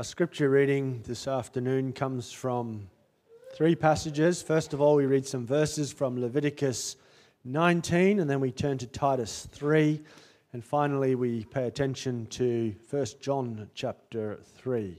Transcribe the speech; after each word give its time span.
Our 0.00 0.04
scripture 0.04 0.48
reading 0.48 1.02
this 1.06 1.28
afternoon 1.28 1.92
comes 1.92 2.32
from 2.32 2.88
three 3.52 3.74
passages. 3.74 4.40
First 4.40 4.72
of 4.72 4.80
all, 4.80 4.94
we 4.94 5.04
read 5.04 5.26
some 5.26 5.46
verses 5.46 5.92
from 5.92 6.18
Leviticus 6.18 6.96
19, 7.44 8.18
and 8.18 8.30
then 8.30 8.40
we 8.40 8.50
turn 8.50 8.78
to 8.78 8.86
Titus 8.86 9.46
3, 9.52 10.00
and 10.54 10.64
finally, 10.64 11.16
we 11.16 11.44
pay 11.44 11.66
attention 11.66 12.24
to 12.28 12.74
1 12.88 13.06
John 13.20 13.68
chapter 13.74 14.40
3. 14.56 14.96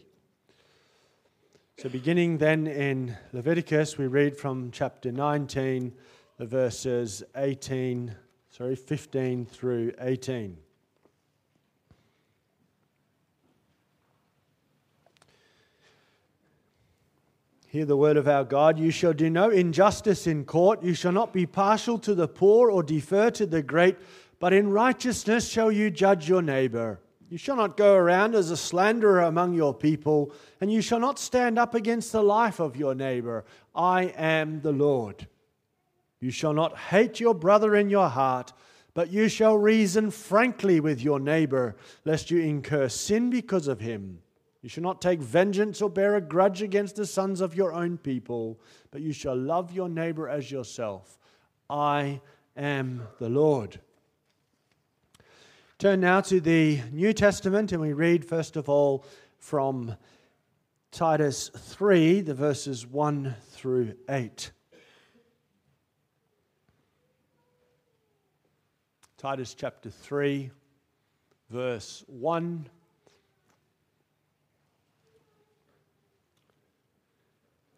So, 1.80 1.90
beginning 1.90 2.38
then 2.38 2.68
in 2.68 3.18
Leviticus, 3.34 3.98
we 3.98 4.06
read 4.06 4.38
from 4.38 4.70
chapter 4.70 5.12
19, 5.12 5.94
the 6.38 6.46
verses 6.46 7.24
18, 7.36 8.14
sorry, 8.52 8.76
15 8.76 9.48
through 9.48 9.94
18. 10.00 10.58
Hear 17.72 17.86
the 17.86 17.96
word 17.96 18.18
of 18.18 18.28
our 18.28 18.44
God. 18.44 18.78
You 18.78 18.92
shall 18.92 19.14
do 19.14 19.30
no 19.30 19.50
injustice 19.50 20.28
in 20.28 20.44
court. 20.44 20.84
You 20.84 20.94
shall 20.94 21.14
not 21.14 21.32
be 21.32 21.46
partial 21.46 21.98
to 22.00 22.14
the 22.14 22.28
poor 22.28 22.70
or 22.70 22.84
defer 22.84 23.32
to 23.32 23.46
the 23.46 23.64
great, 23.64 23.96
but 24.42 24.52
in 24.52 24.72
righteousness 24.72 25.48
shall 25.48 25.72
you 25.72 25.90
judge 25.90 26.28
your 26.28 26.42
neighbor. 26.42 27.00
You 27.30 27.38
shall 27.38 27.56
not 27.56 27.78
go 27.78 27.96
around 27.96 28.36
as 28.36 28.52
a 28.52 28.58
slanderer 28.58 29.22
among 29.22 29.54
your 29.54 29.74
people, 29.74 30.34
and 30.60 30.70
you 30.70 30.82
shall 30.82 31.00
not 31.00 31.18
stand 31.18 31.58
up 31.58 31.74
against 31.74 32.12
the 32.12 32.22
life 32.22 32.60
of 32.60 32.76
your 32.76 32.94
neighbor. 32.94 33.46
I 33.74 34.14
am 34.18 34.60
the 34.60 34.74
Lord. 34.74 35.26
You 36.20 36.30
shall 36.30 36.52
not 36.52 36.78
hate 36.78 37.22
your 37.22 37.34
brother 37.34 37.74
in 37.78 37.90
your 37.90 38.10
heart, 38.10 38.52
but 38.94 39.12
you 39.12 39.30
shall 39.30 39.58
reason 39.58 40.12
frankly 40.12 40.82
with 40.82 41.02
your 41.02 41.22
neighbor, 41.22 41.78
lest 42.04 42.32
you 42.32 42.42
incur 42.42 42.90
sin 42.90 43.30
because 43.30 43.70
of 43.70 43.80
him. 43.80 44.20
You 44.62 44.70
shall 44.70 44.84
not 44.84 45.02
take 45.02 45.20
vengeance 45.20 45.82
or 45.82 45.90
bear 45.90 46.16
a 46.16 46.22
grudge 46.22 46.62
against 46.62 46.96
the 46.96 47.08
sons 47.08 47.42
of 47.42 47.56
your 47.56 47.74
own 47.74 47.98
people, 47.98 48.60
but 48.92 49.02
you 49.02 49.12
shall 49.12 49.36
love 49.36 49.72
your 49.72 49.90
neighbor 49.90 50.30
as 50.30 50.52
yourself. 50.52 51.18
I 51.70 52.22
am 52.56 53.08
the 53.18 53.30
Lord. 53.30 53.80
Turn 55.80 56.00
now 56.00 56.22
to 56.22 56.40
the 56.40 56.80
New 56.92 57.12
Testament, 57.12 57.72
and 57.72 57.82
we 57.82 57.94
read 57.94 58.24
first 58.24 58.56
of 58.56 58.70
all 58.70 59.04
from 59.40 59.96
Titus 60.92 61.50
3, 61.56 62.22
the 62.22 62.36
verses 62.36 62.86
1 62.86 63.36
through 63.50 63.96
8. 64.08 64.52
Titus 69.18 69.56
chapter 69.56 69.90
3, 69.90 70.52
verse 71.50 72.04
1 72.08 72.70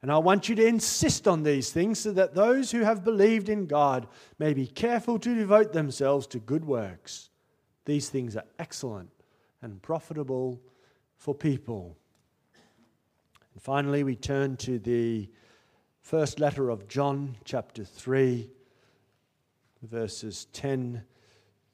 And 0.00 0.12
I 0.12 0.18
want 0.18 0.48
you 0.48 0.54
to 0.54 0.66
insist 0.66 1.26
on 1.26 1.42
these 1.42 1.72
things 1.72 1.98
so 1.98 2.12
that 2.12 2.34
those 2.34 2.70
who 2.70 2.80
have 2.82 3.04
believed 3.04 3.48
in 3.48 3.66
God 3.66 4.06
may 4.38 4.54
be 4.54 4.66
careful 4.66 5.18
to 5.18 5.34
devote 5.34 5.72
themselves 5.72 6.26
to 6.28 6.38
good 6.38 6.64
works. 6.64 7.30
These 7.84 8.08
things 8.08 8.36
are 8.36 8.44
excellent 8.58 9.10
and 9.60 9.82
profitable 9.82 10.60
for 11.16 11.34
people. 11.34 11.96
And 13.54 13.62
finally, 13.62 14.04
we 14.04 14.14
turn 14.14 14.56
to 14.58 14.78
the 14.78 15.28
first 16.00 16.38
letter 16.38 16.70
of 16.70 16.86
John, 16.86 17.36
chapter 17.44 17.84
3, 17.84 18.48
verses 19.82 20.46
10 20.52 21.02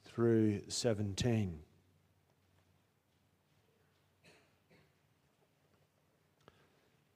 through 0.04 0.62
17. 0.68 1.58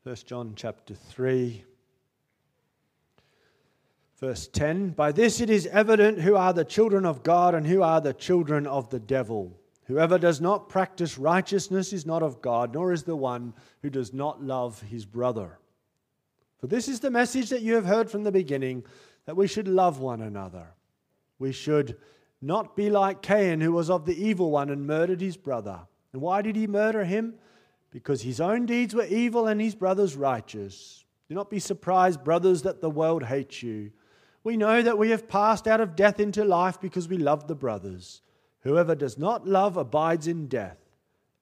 1 0.08 0.16
John 0.24 0.54
chapter 0.56 0.94
3 0.94 1.62
verse 4.18 4.48
10 4.48 4.92
By 4.92 5.12
this 5.12 5.38
it 5.38 5.50
is 5.50 5.66
evident 5.66 6.18
who 6.18 6.34
are 6.34 6.54
the 6.54 6.64
children 6.64 7.04
of 7.04 7.22
God 7.22 7.54
and 7.54 7.66
who 7.66 7.82
are 7.82 8.00
the 8.00 8.14
children 8.14 8.66
of 8.66 8.88
the 8.88 9.00
devil. 9.00 9.60
Whoever 9.84 10.18
does 10.18 10.40
not 10.40 10.70
practice 10.70 11.18
righteousness 11.18 11.92
is 11.92 12.06
not 12.06 12.22
of 12.22 12.40
God, 12.40 12.72
nor 12.72 12.90
is 12.90 13.02
the 13.02 13.16
one 13.16 13.52
who 13.82 13.90
does 13.90 14.14
not 14.14 14.42
love 14.42 14.80
his 14.80 15.04
brother. 15.04 15.58
For 16.58 16.68
this 16.68 16.88
is 16.88 17.00
the 17.00 17.10
message 17.10 17.50
that 17.50 17.60
you 17.60 17.74
have 17.74 17.84
heard 17.84 18.10
from 18.10 18.24
the 18.24 18.32
beginning 18.32 18.84
that 19.26 19.36
we 19.36 19.46
should 19.46 19.68
love 19.68 20.00
one 20.00 20.22
another. 20.22 20.68
We 21.38 21.52
should 21.52 21.98
not 22.40 22.74
be 22.74 22.88
like 22.88 23.20
Cain, 23.20 23.60
who 23.60 23.72
was 23.72 23.90
of 23.90 24.06
the 24.06 24.16
evil 24.16 24.50
one 24.52 24.70
and 24.70 24.86
murdered 24.86 25.20
his 25.20 25.36
brother. 25.36 25.80
And 26.14 26.22
why 26.22 26.40
did 26.40 26.56
he 26.56 26.66
murder 26.66 27.04
him? 27.04 27.34
Because 27.90 28.22
his 28.22 28.40
own 28.40 28.66
deeds 28.66 28.94
were 28.94 29.06
evil 29.06 29.46
and 29.46 29.60
his 29.60 29.74
brothers 29.74 30.16
righteous. 30.16 31.04
Do 31.28 31.34
not 31.34 31.50
be 31.50 31.58
surprised, 31.58 32.24
brothers, 32.24 32.62
that 32.62 32.80
the 32.80 32.90
world 32.90 33.24
hates 33.24 33.62
you. 33.62 33.92
We 34.44 34.56
know 34.56 34.82
that 34.82 34.98
we 34.98 35.10
have 35.10 35.28
passed 35.28 35.66
out 35.66 35.80
of 35.80 35.96
death 35.96 36.20
into 36.20 36.44
life 36.44 36.80
because 36.80 37.08
we 37.08 37.18
love 37.18 37.46
the 37.46 37.54
brothers. 37.54 38.22
Whoever 38.60 38.94
does 38.94 39.18
not 39.18 39.46
love 39.46 39.76
abides 39.76 40.26
in 40.26 40.48
death. 40.48 40.78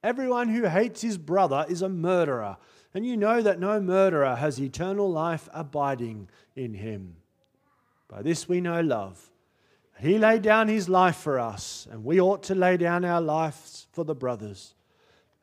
Everyone 0.03 0.49
who 0.49 0.63
hates 0.67 1.01
his 1.01 1.17
brother 1.17 1.65
is 1.67 1.81
a 1.81 1.89
murderer, 1.89 2.57
and 2.93 3.05
you 3.05 3.17
know 3.17 3.41
that 3.41 3.59
no 3.59 3.79
murderer 3.79 4.35
has 4.35 4.59
eternal 4.59 5.11
life 5.11 5.49
abiding 5.53 6.29
in 6.55 6.73
him. 6.73 7.17
By 8.07 8.21
this 8.21 8.47
we 8.47 8.61
know 8.61 8.81
love. 8.81 9.31
He 9.99 10.17
laid 10.17 10.43
down 10.43 10.67
his 10.67 10.87
life 10.87 11.17
for 11.17 11.39
us, 11.39 11.87
and 11.89 12.03
we 12.03 12.21
ought 12.21 12.43
to 12.43 12.55
lay 12.55 12.77
down 12.77 13.03
our 13.03 13.21
lives 13.21 13.87
for 13.91 14.03
the 14.03 14.15
brothers. 14.15 14.75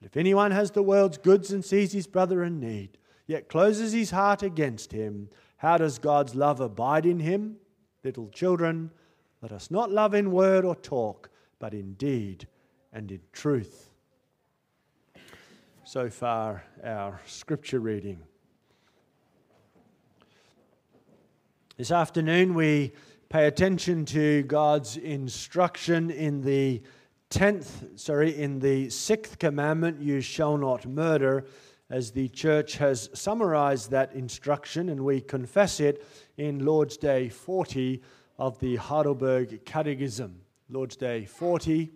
If 0.05 0.19
anyone 0.19 0.51
has 0.51 0.71
the 0.71 0.83
world's 0.83 1.17
goods 1.17 1.51
and 1.51 1.65
sees 1.65 1.93
his 1.93 2.07
brother 2.07 2.45
in 2.45 2.61
need, 2.61 2.99
yet 3.27 3.49
closes 3.49 3.95
his 3.95 4.11
heart 4.11 4.43
against 4.43 4.93
him, 4.93 5.31
how 5.57 5.79
does 5.79 5.99
God's 5.99 6.35
love 6.35 6.61
abide 6.61 7.07
in 7.07 7.21
him? 7.21 7.57
Little 8.05 8.29
children, 8.29 8.91
let 9.41 9.51
us 9.51 9.71
not 9.71 9.91
love 9.91 10.13
in 10.13 10.31
word 10.31 10.67
or 10.67 10.77
talk, 10.77 11.31
but 11.59 11.73
in 11.73 11.95
deed 11.95 12.47
and 12.93 13.11
in 13.11 13.21
truth. 13.33 13.91
So 15.85 16.11
far, 16.11 16.65
our 16.85 17.23
scripture 17.25 17.81
reading. 17.81 18.21
This 21.79 21.91
afternoon, 21.91 22.53
we 22.53 22.93
pay 23.31 23.47
attention 23.47 24.05
to 24.07 24.43
God's 24.43 24.99
instruction 24.99 26.11
in 26.11 26.43
the 26.43 26.83
tenth, 27.35 27.85
sorry, 27.97 28.39
in 28.39 28.61
the 28.61 28.89
sixth 28.91 29.41
commandment, 29.41 30.01
you 30.01 30.21
shall 30.21 30.57
not 30.57 30.87
murder, 30.87 31.45
as 31.91 32.13
the 32.13 32.29
church 32.29 32.77
has 32.77 33.11
summarized 33.13 33.91
that 33.91 34.13
instruction, 34.15 34.89
and 34.89 35.05
we 35.05 35.21
confess 35.21 35.81
it 35.81 36.07
in 36.37 36.65
Lord's 36.65 36.97
Day 36.97 37.29
40 37.29 38.01
of 38.39 38.61
the 38.61 38.77
Heidelberg 38.77 39.65
Catechism. 39.65 40.43
Lord's 40.71 40.95
Day 40.95 41.25
40, 41.25 41.91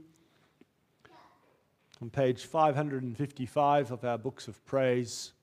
on 2.02 2.10
page 2.10 2.44
555 2.44 3.92
of 3.92 4.04
our 4.04 4.18
books 4.18 4.48
of 4.48 4.64
praise. 4.66 5.34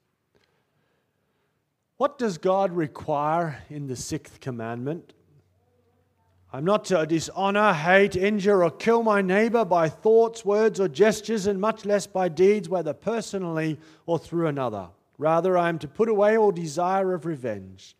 What 1.96 2.18
does 2.18 2.38
God 2.38 2.74
require 2.74 3.64
in 3.70 3.88
the 3.88 3.96
sixth 3.96 4.42
commandment? 4.42 5.14
I'm 6.56 6.64
not 6.64 6.86
to 6.86 7.06
dishonor, 7.06 7.74
hate, 7.74 8.16
injure, 8.16 8.64
or 8.64 8.72
kill 8.72 9.04
my 9.04 9.22
neighbor 9.22 9.66
by 9.66 9.90
thoughts, 9.90 10.46
words, 10.46 10.80
or 10.80 10.88
gestures, 10.88 11.48
and 11.48 11.60
much 11.60 11.84
less 11.84 12.08
by 12.08 12.30
deeds, 12.30 12.70
whether 12.70 12.94
personally 12.94 13.78
or 14.06 14.18
through 14.18 14.48
another. 14.48 14.88
Rather, 15.18 15.58
I 15.58 15.68
am 15.68 15.80
to 15.80 15.90
put 15.90 16.08
away 16.08 16.38
all 16.38 16.54
desire 16.54 17.14
of 17.14 17.26
revenge. 17.26 17.98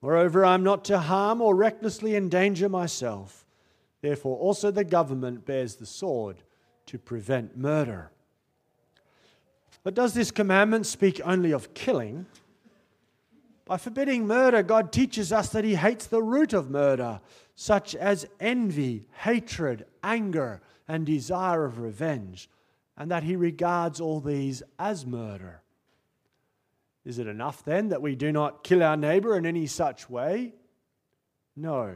Moreover, 0.00 0.44
I 0.44 0.54
am 0.54 0.62
not 0.62 0.84
to 0.84 0.98
harm 1.00 1.40
or 1.40 1.56
recklessly 1.56 2.14
endanger 2.14 2.68
myself. 2.68 3.44
Therefore, 4.00 4.38
also 4.38 4.70
the 4.70 4.84
government 4.84 5.44
bears 5.44 5.74
the 5.74 5.84
sword 5.84 6.36
to 6.86 7.00
prevent 7.00 7.58
murder. 7.58 8.12
But 9.82 9.94
does 9.94 10.14
this 10.14 10.30
commandment 10.30 10.86
speak 10.86 11.20
only 11.24 11.50
of 11.50 11.74
killing? 11.74 12.26
By 13.64 13.76
forbidding 13.76 14.24
murder, 14.26 14.62
God 14.62 14.92
teaches 14.92 15.32
us 15.32 15.48
that 15.48 15.64
He 15.64 15.74
hates 15.74 16.06
the 16.06 16.22
root 16.22 16.52
of 16.52 16.70
murder 16.70 17.20
such 17.54 17.94
as 17.94 18.26
envy, 18.40 19.04
hatred, 19.20 19.84
anger, 20.02 20.60
and 20.88 21.06
desire 21.06 21.64
of 21.64 21.78
revenge, 21.78 22.48
and 22.96 23.10
that 23.10 23.22
he 23.22 23.36
regards 23.36 24.00
all 24.00 24.20
these 24.20 24.62
as 24.78 25.06
murder. 25.06 25.62
Is 27.04 27.18
it 27.18 27.26
enough 27.26 27.64
then 27.64 27.88
that 27.88 28.02
we 28.02 28.14
do 28.14 28.32
not 28.32 28.62
kill 28.62 28.82
our 28.82 28.96
neighbor 28.96 29.36
in 29.36 29.44
any 29.44 29.66
such 29.66 30.08
way? 30.08 30.54
No. 31.56 31.94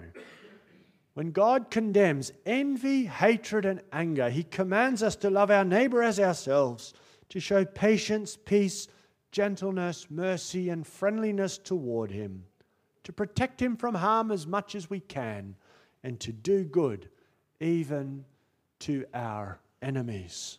When 1.15 1.31
God 1.31 1.71
condemns 1.71 2.33
envy, 2.45 3.07
hatred, 3.07 3.65
and 3.65 3.81
anger, 3.93 4.29
he 4.29 4.43
commands 4.43 5.03
us 5.03 5.17
to 5.17 5.31
love 5.31 5.51
our 5.51 5.65
neighbor 5.65 6.03
as 6.03 6.21
ourselves, 6.21 6.93
to 7.31 7.41
show 7.41 7.65
patience, 7.65 8.37
peace, 8.37 8.89
gentleness, 9.31 10.11
mercy, 10.11 10.69
and 10.69 10.87
friendliness 10.87 11.57
toward 11.57 12.11
him 12.11 12.45
to 13.07 13.13
protect 13.13 13.63
him 13.63 13.77
from 13.77 13.95
harm 13.95 14.33
as 14.33 14.49
much 14.49 14.75
as 14.75 14.91
we 14.91 14.99
can, 14.99 15.55
and 16.03 16.19
to 16.19 16.33
do 16.33 16.65
good 16.65 17.09
even 17.61 18.25
to 18.81 19.05
our 19.15 19.61
enemies. 19.81 20.59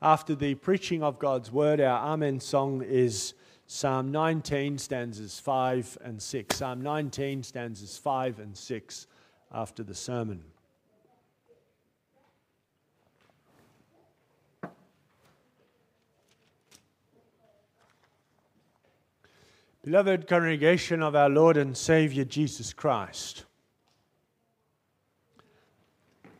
After 0.00 0.34
the 0.34 0.54
preaching 0.54 1.02
of 1.02 1.18
God's 1.18 1.52
word, 1.52 1.82
our 1.82 2.10
Amen 2.10 2.40
song 2.40 2.80
is 2.80 3.34
Psalm 3.66 4.10
19, 4.10 4.78
stanzas 4.78 5.38
5 5.38 5.98
and 6.02 6.22
6. 6.22 6.56
Psalm 6.56 6.80
19, 6.80 7.42
stanzas 7.42 7.98
5 7.98 8.38
and 8.38 8.56
6 8.56 9.06
after 9.52 9.82
the 9.82 9.94
sermon. 9.94 10.42
Beloved 19.86 20.26
congregation 20.26 21.00
of 21.00 21.14
our 21.14 21.28
Lord 21.28 21.56
and 21.56 21.76
Savior 21.76 22.24
Jesus 22.24 22.72
Christ, 22.72 23.44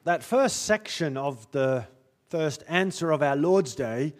that 0.02 0.24
first 0.24 0.64
section 0.64 1.16
of 1.16 1.48
the 1.52 1.86
first 2.28 2.64
answer 2.66 3.12
of 3.12 3.22
our 3.22 3.36
Lord's 3.36 3.76
Day 3.76 4.14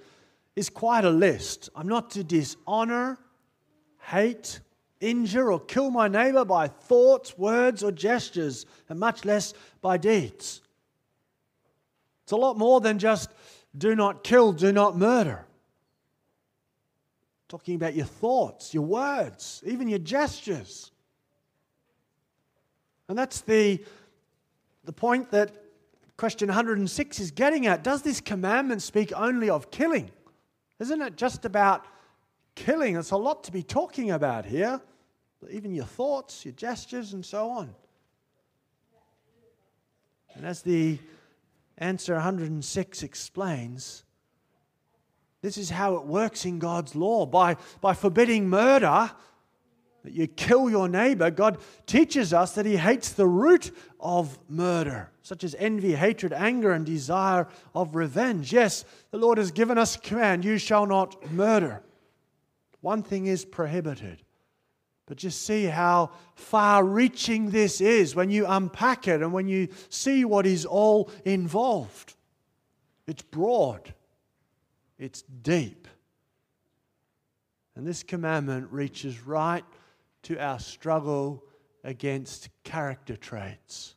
is 0.54 0.70
quite 0.70 1.04
a 1.04 1.10
list. 1.10 1.70
I'm 1.74 1.88
not 1.88 2.10
to 2.10 2.22
dishonor, 2.22 3.18
hate, 3.98 4.60
injure, 5.00 5.50
or 5.50 5.58
kill 5.58 5.90
my 5.90 6.06
neighbor 6.06 6.44
by 6.44 6.68
thoughts, 6.68 7.36
words, 7.36 7.82
or 7.82 7.90
gestures, 7.90 8.64
and 8.88 9.00
much 9.00 9.24
less 9.24 9.54
by 9.82 9.96
deeds. 9.96 10.60
It's 12.22 12.30
a 12.30 12.36
lot 12.36 12.56
more 12.56 12.80
than 12.80 13.00
just 13.00 13.32
do 13.76 13.96
not 13.96 14.22
kill, 14.22 14.52
do 14.52 14.70
not 14.70 14.96
murder 14.96 15.45
talking 17.48 17.76
about 17.76 17.94
your 17.94 18.06
thoughts, 18.06 18.74
your 18.74 18.82
words, 18.84 19.62
even 19.64 19.88
your 19.88 19.98
gestures. 19.98 20.90
And 23.08 23.16
that's 23.16 23.40
the, 23.42 23.82
the 24.84 24.92
point 24.92 25.30
that 25.30 25.54
question 26.16 26.48
106 26.48 27.20
is 27.20 27.30
getting 27.30 27.66
at. 27.66 27.84
Does 27.84 28.02
this 28.02 28.20
commandment 28.20 28.82
speak 28.82 29.12
only 29.14 29.48
of 29.48 29.70
killing? 29.70 30.10
Isn't 30.80 31.00
it 31.00 31.16
just 31.16 31.44
about 31.44 31.86
killing? 32.54 32.94
There's 32.94 33.12
a 33.12 33.16
lot 33.16 33.44
to 33.44 33.52
be 33.52 33.62
talking 33.62 34.10
about 34.10 34.44
here. 34.44 34.80
Even 35.50 35.72
your 35.72 35.84
thoughts, 35.84 36.44
your 36.44 36.54
gestures, 36.54 37.12
and 37.12 37.24
so 37.24 37.50
on. 37.50 37.74
And 40.34 40.44
as 40.44 40.62
the 40.62 40.98
answer 41.78 42.14
106 42.14 43.02
explains, 43.02 44.02
this 45.46 45.56
is 45.56 45.70
how 45.70 45.94
it 45.94 46.04
works 46.04 46.44
in 46.44 46.58
God's 46.58 46.96
law. 46.96 47.24
By, 47.24 47.56
by 47.80 47.94
forbidding 47.94 48.48
murder, 48.48 49.08
that 50.02 50.12
you 50.12 50.26
kill 50.26 50.68
your 50.68 50.88
neighbor, 50.88 51.30
God 51.30 51.58
teaches 51.86 52.32
us 52.32 52.56
that 52.56 52.66
He 52.66 52.76
hates 52.76 53.12
the 53.12 53.28
root 53.28 53.70
of 54.00 54.40
murder, 54.48 55.12
such 55.22 55.44
as 55.44 55.54
envy, 55.56 55.94
hatred, 55.94 56.32
anger, 56.32 56.72
and 56.72 56.84
desire 56.84 57.46
of 57.76 57.94
revenge. 57.94 58.52
Yes, 58.52 58.84
the 59.12 59.18
Lord 59.18 59.38
has 59.38 59.52
given 59.52 59.78
us 59.78 59.94
a 59.94 60.00
command 60.00 60.44
you 60.44 60.58
shall 60.58 60.84
not 60.84 61.30
murder. 61.30 61.80
One 62.80 63.04
thing 63.04 63.26
is 63.26 63.44
prohibited. 63.44 64.22
But 65.06 65.16
just 65.16 65.46
see 65.46 65.66
how 65.66 66.10
far 66.34 66.84
reaching 66.84 67.50
this 67.50 67.80
is 67.80 68.16
when 68.16 68.30
you 68.30 68.46
unpack 68.48 69.06
it 69.06 69.22
and 69.22 69.32
when 69.32 69.46
you 69.46 69.68
see 69.90 70.24
what 70.24 70.44
is 70.44 70.66
all 70.66 71.08
involved. 71.24 72.16
It's 73.06 73.22
broad, 73.22 73.94
it's 74.98 75.22
deep. 75.22 75.88
And 77.74 77.86
this 77.86 78.02
commandment 78.02 78.68
reaches 78.70 79.26
right 79.26 79.64
to 80.22 80.38
our 80.38 80.58
struggle 80.58 81.44
against 81.84 82.48
character 82.64 83.16
traits. 83.16 83.94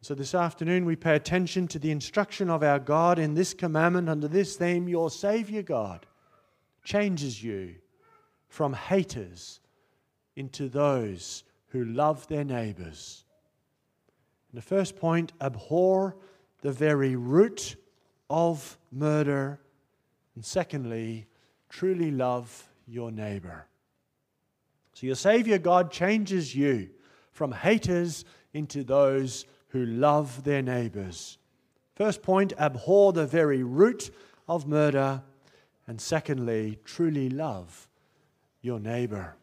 So, 0.00 0.14
this 0.14 0.34
afternoon, 0.34 0.84
we 0.84 0.96
pay 0.96 1.16
attention 1.16 1.68
to 1.68 1.78
the 1.78 1.90
instruction 1.90 2.48
of 2.48 2.62
our 2.62 2.78
God 2.78 3.18
in 3.18 3.34
this 3.34 3.52
commandment 3.52 4.08
under 4.08 4.28
this 4.28 4.56
theme 4.56 4.88
Your 4.88 5.10
Savior 5.10 5.62
God 5.62 6.06
changes 6.82 7.42
you 7.42 7.74
from 8.48 8.72
haters 8.72 9.60
into 10.36 10.68
those 10.68 11.44
who 11.68 11.84
love 11.84 12.26
their 12.28 12.44
neighbors. 12.44 13.24
And 14.50 14.56
the 14.56 14.66
first 14.66 14.96
point 14.96 15.32
abhor 15.40 16.16
the 16.62 16.72
very 16.72 17.16
root 17.16 17.76
of 18.30 18.78
murder. 18.92 19.60
And 20.34 20.44
secondly, 20.44 21.26
truly 21.68 22.10
love 22.10 22.68
your 22.86 23.10
neighbor. 23.10 23.66
So 24.94 25.06
your 25.06 25.16
Savior 25.16 25.58
God 25.58 25.90
changes 25.90 26.54
you 26.54 26.90
from 27.32 27.52
haters 27.52 28.24
into 28.52 28.82
those 28.82 29.44
who 29.68 29.84
love 29.86 30.44
their 30.44 30.62
neighbors. 30.62 31.38
First 31.94 32.22
point, 32.22 32.52
abhor 32.58 33.12
the 33.12 33.26
very 33.26 33.62
root 33.62 34.10
of 34.48 34.66
murder. 34.66 35.22
And 35.86 36.00
secondly, 36.00 36.78
truly 36.84 37.30
love 37.30 37.88
your 38.60 38.78
neighbor. 38.78 39.36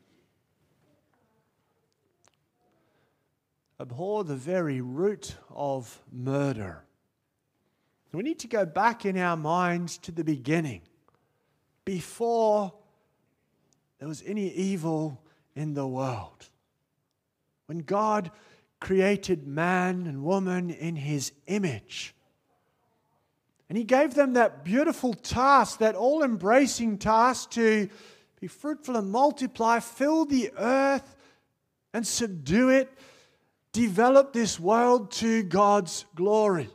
Abhor 3.80 4.24
the 4.24 4.36
very 4.36 4.80
root 4.80 5.36
of 5.50 6.02
murder. 6.12 6.84
We 8.16 8.24
need 8.24 8.40
to 8.40 8.48
go 8.48 8.66
back 8.66 9.06
in 9.06 9.18
our 9.18 9.36
minds 9.36 9.98
to 10.00 10.12
the 10.12 10.24
beginning, 10.24 10.84
before 11.84 12.74
there 14.00 14.08
was 14.08 14.24
any 14.26 14.50
evil 14.52 15.22
in 15.54 15.74
the 15.74 15.86
world. 15.86 16.50
When 17.66 17.80
God 17.80 18.32
created 18.80 19.46
man 19.46 20.08
and 20.08 20.24
woman 20.24 20.70
in 20.70 20.96
his 20.96 21.34
image. 21.48 22.16
And 23.68 23.78
he 23.78 23.84
gave 23.84 24.14
them 24.14 24.34
that 24.34 24.64
beautiful 24.64 25.14
task, 25.14 25.80
that 25.80 25.96
all 25.96 26.24
embracing 26.24 27.00
task 27.00 27.52
to 27.52 27.90
be 28.40 28.48
fruitful 28.48 28.96
and 28.96 29.12
multiply, 29.12 29.80
fill 29.80 30.26
the 30.26 30.52
earth 30.58 31.16
and 31.94 32.08
subdue 32.08 32.70
it, 32.70 32.92
develop 33.74 34.32
this 34.32 34.58
world 34.58 35.12
to 35.14 35.44
God's 35.44 36.06
glory 36.16 36.70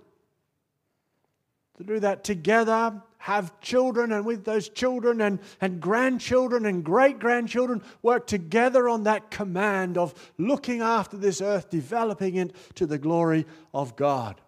to 1.81 1.87
do 1.87 2.01
that 2.01 2.25
together, 2.25 3.03
have 3.17 3.59
children, 3.61 4.13
and 4.13 4.27
with 4.27 4.45
those 4.45 4.69
children 4.69 5.23
and, 5.23 5.39
and 5.61 5.81
grandchildren 5.81 6.67
and 6.67 6.85
great 6.85 7.19
grandchildren, 7.19 7.83
work 8.03 8.27
together 8.27 8.87
on 8.89 9.05
that 9.05 9.31
command 9.31 9.97
of 9.97 10.15
looking 10.37 10.83
after 10.83 11.17
this 11.17 11.41
earth, 11.41 11.71
developing 11.71 12.37
it 12.37 12.55
to 12.75 12.85
the 12.85 12.99
glory 12.99 13.47
of 13.73 13.97
God. 13.97 14.41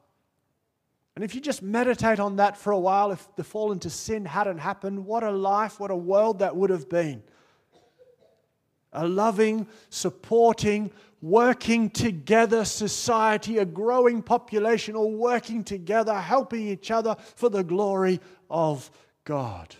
And 1.15 1.25
if 1.25 1.35
you 1.35 1.41
just 1.41 1.63
meditate 1.63 2.21
on 2.21 2.37
that 2.37 2.57
for 2.57 2.71
a 2.73 2.79
while, 2.79 3.13
if 3.13 3.27
the 3.37 3.45
fall 3.45 3.73
into 3.73 3.89
sin 3.89 4.27
hadn't 4.27 4.59
happened, 4.59 5.07
what 5.07 5.23
a 5.23 5.31
life, 5.31 5.81
what 5.81 5.91
a 5.91 5.97
world 5.97 6.41
that 6.41 6.55
would 6.55 6.71
have 6.71 6.89
been. 6.89 7.23
A 8.93 9.09
loving, 9.09 9.67
supporting, 9.89 10.91
working 11.23 11.89
together 11.89 12.65
society, 12.65 13.59
a 13.59 13.65
growing 13.65 14.21
population, 14.21 14.97
all 14.97 15.15
working 15.15 15.63
together, 15.63 16.13
helping 16.15 16.67
each 16.69 16.91
other 16.91 17.17
for 17.37 17.49
the 17.49 17.63
glory 17.63 18.21
of 18.51 18.91
God. 19.25 19.75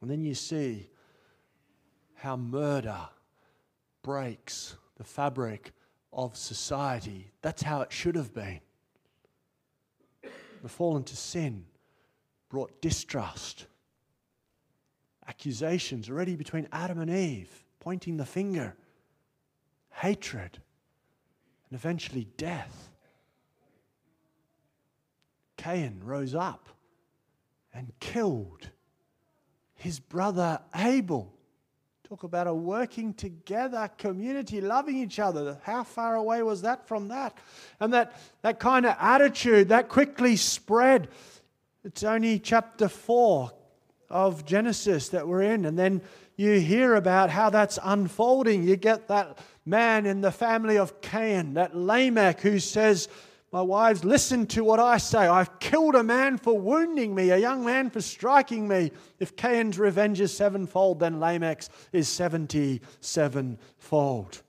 And 0.00 0.10
then 0.10 0.20
you 0.20 0.34
see 0.34 0.90
how 2.16 2.36
murder 2.36 3.08
breaks 4.02 4.76
the 4.96 5.04
fabric 5.04 5.72
of 6.12 6.36
society. 6.36 7.30
That's 7.40 7.62
how 7.62 7.82
it 7.82 7.92
should 7.92 8.16
have 8.16 8.34
been. 8.34 8.60
The 10.62 10.68
fall 10.68 10.96
into 10.96 11.14
sin 11.14 11.66
brought 12.48 12.80
distrust, 12.80 13.66
accusations 15.28 16.10
already 16.10 16.34
between 16.34 16.66
Adam 16.72 16.98
and 16.98 17.10
Eve, 17.10 17.64
pointing 17.78 18.16
the 18.16 18.26
finger, 18.26 18.74
hatred, 19.98 20.60
and 21.68 21.78
eventually 21.78 22.28
death. 22.36 22.90
Cain 25.56 26.00
rose 26.04 26.34
up 26.34 26.68
and 27.74 27.92
killed 27.98 28.70
his 29.74 29.98
brother 29.98 30.60
Abel. 30.74 31.34
Talk 32.08 32.22
about 32.22 32.46
a 32.46 32.54
working 32.54 33.12
together 33.12 33.90
community, 33.98 34.60
loving 34.60 34.96
each 34.96 35.18
other. 35.18 35.58
How 35.64 35.84
far 35.84 36.14
away 36.14 36.42
was 36.42 36.62
that 36.62 36.86
from 36.86 37.08
that? 37.08 37.36
And 37.80 37.92
that, 37.92 38.18
that 38.42 38.60
kind 38.60 38.86
of 38.86 38.96
attitude 38.98 39.68
that 39.68 39.88
quickly 39.88 40.36
spread. 40.36 41.08
It's 41.84 42.04
only 42.04 42.38
chapter 42.38 42.88
4 42.88 43.50
of 44.10 44.46
Genesis 44.46 45.10
that 45.10 45.28
we're 45.28 45.42
in. 45.42 45.64
And 45.64 45.78
then 45.78 46.02
you 46.38 46.60
hear 46.60 46.94
about 46.94 47.28
how 47.28 47.50
that's 47.50 47.78
unfolding. 47.82 48.62
You 48.62 48.76
get 48.76 49.08
that 49.08 49.38
man 49.66 50.06
in 50.06 50.22
the 50.22 50.30
family 50.30 50.78
of 50.78 51.02
Cain, 51.02 51.54
that 51.54 51.76
Lamech, 51.76 52.40
who 52.40 52.60
says, 52.60 53.08
my 53.50 53.60
wives, 53.60 54.04
listen 54.04 54.46
to 54.48 54.62
what 54.62 54.78
I 54.78 54.98
say. 54.98 55.26
I've 55.26 55.58
killed 55.58 55.94
a 55.94 56.02
man 56.02 56.36
for 56.38 56.58
wounding 56.58 57.14
me, 57.14 57.30
a 57.30 57.38
young 57.38 57.64
man 57.64 57.90
for 57.90 58.00
striking 58.00 58.68
me. 58.68 58.92
If 59.18 59.36
Cain's 59.36 59.78
revenge 59.78 60.20
is 60.20 60.36
sevenfold, 60.36 61.00
then 61.00 61.18
Lamech's 61.18 61.70
is 61.92 62.08
seventy 62.08 62.82
sevenfold. 63.00 64.42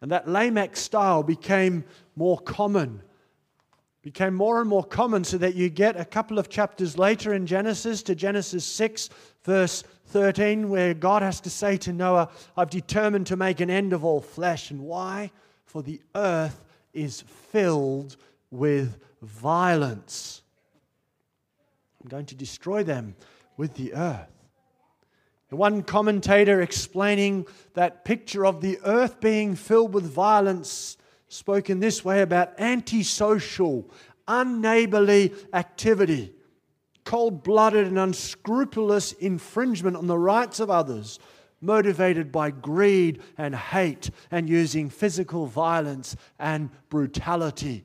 And 0.00 0.12
that 0.12 0.28
Lamech 0.28 0.76
style 0.76 1.24
became 1.24 1.84
more 2.14 2.38
common, 2.38 3.02
became 4.10 4.34
more 4.34 4.60
and 4.60 4.68
more 4.68 4.84
common, 4.84 5.24
so 5.24 5.38
that 5.38 5.54
you 5.54 5.68
get 5.68 5.98
a 5.98 6.04
couple 6.04 6.38
of 6.38 6.48
chapters 6.48 6.96
later 6.96 7.34
in 7.34 7.46
Genesis 7.46 8.02
to 8.04 8.14
Genesis 8.14 8.64
6, 8.64 9.10
verse 9.42 9.84
13, 10.06 10.68
where 10.68 10.94
God 10.94 11.22
has 11.22 11.40
to 11.40 11.50
say 11.50 11.76
to 11.78 11.92
Noah, 11.92 12.30
I've 12.56 12.70
determined 12.70 13.26
to 13.28 13.36
make 13.36 13.60
an 13.60 13.70
end 13.70 13.92
of 13.92 14.04
all 14.04 14.20
flesh. 14.20 14.70
And 14.70 14.80
why? 14.80 15.30
for 15.68 15.82
the 15.82 16.00
earth 16.14 16.64
is 16.92 17.20
filled 17.52 18.16
with 18.50 18.98
violence. 19.22 20.42
I'm 22.02 22.08
going 22.08 22.26
to 22.26 22.34
destroy 22.34 22.82
them 22.82 23.14
with 23.56 23.74
the 23.74 23.94
earth. 23.94 24.30
one 25.50 25.82
commentator 25.82 26.60
explaining 26.62 27.46
that 27.74 28.04
picture 28.04 28.46
of 28.46 28.60
the 28.60 28.78
earth 28.84 29.20
being 29.20 29.54
filled 29.54 29.92
with 29.92 30.04
violence 30.04 30.96
spoke 31.28 31.70
in 31.70 31.80
this 31.80 32.04
way 32.04 32.22
about 32.22 32.58
antisocial, 32.58 33.90
unneighborly 34.26 35.34
activity, 35.52 36.32
cold 37.04 37.42
blooded 37.42 37.86
and 37.86 37.98
unscrupulous 37.98 39.12
infringement 39.12 39.96
on 39.96 40.06
the 40.06 40.18
rights 40.18 40.60
of 40.60 40.70
others 40.70 41.18
motivated 41.60 42.30
by 42.30 42.50
greed 42.50 43.20
and 43.36 43.54
hate 43.54 44.10
and 44.30 44.48
using 44.48 44.88
physical 44.88 45.46
violence 45.46 46.16
and 46.38 46.70
brutality. 46.88 47.84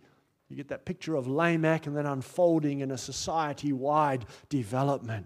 You 0.50 0.58
get 0.58 0.68
that 0.68 0.86
picture 0.86 1.16
of 1.16 1.28
Lamech 1.28 1.88
and 1.88 1.98
then 1.98 2.06
unfolding 2.06 2.82
in 2.82 2.92
a 2.92 2.98
society 2.98 3.74
wide 3.74 4.26
development. 4.50 5.26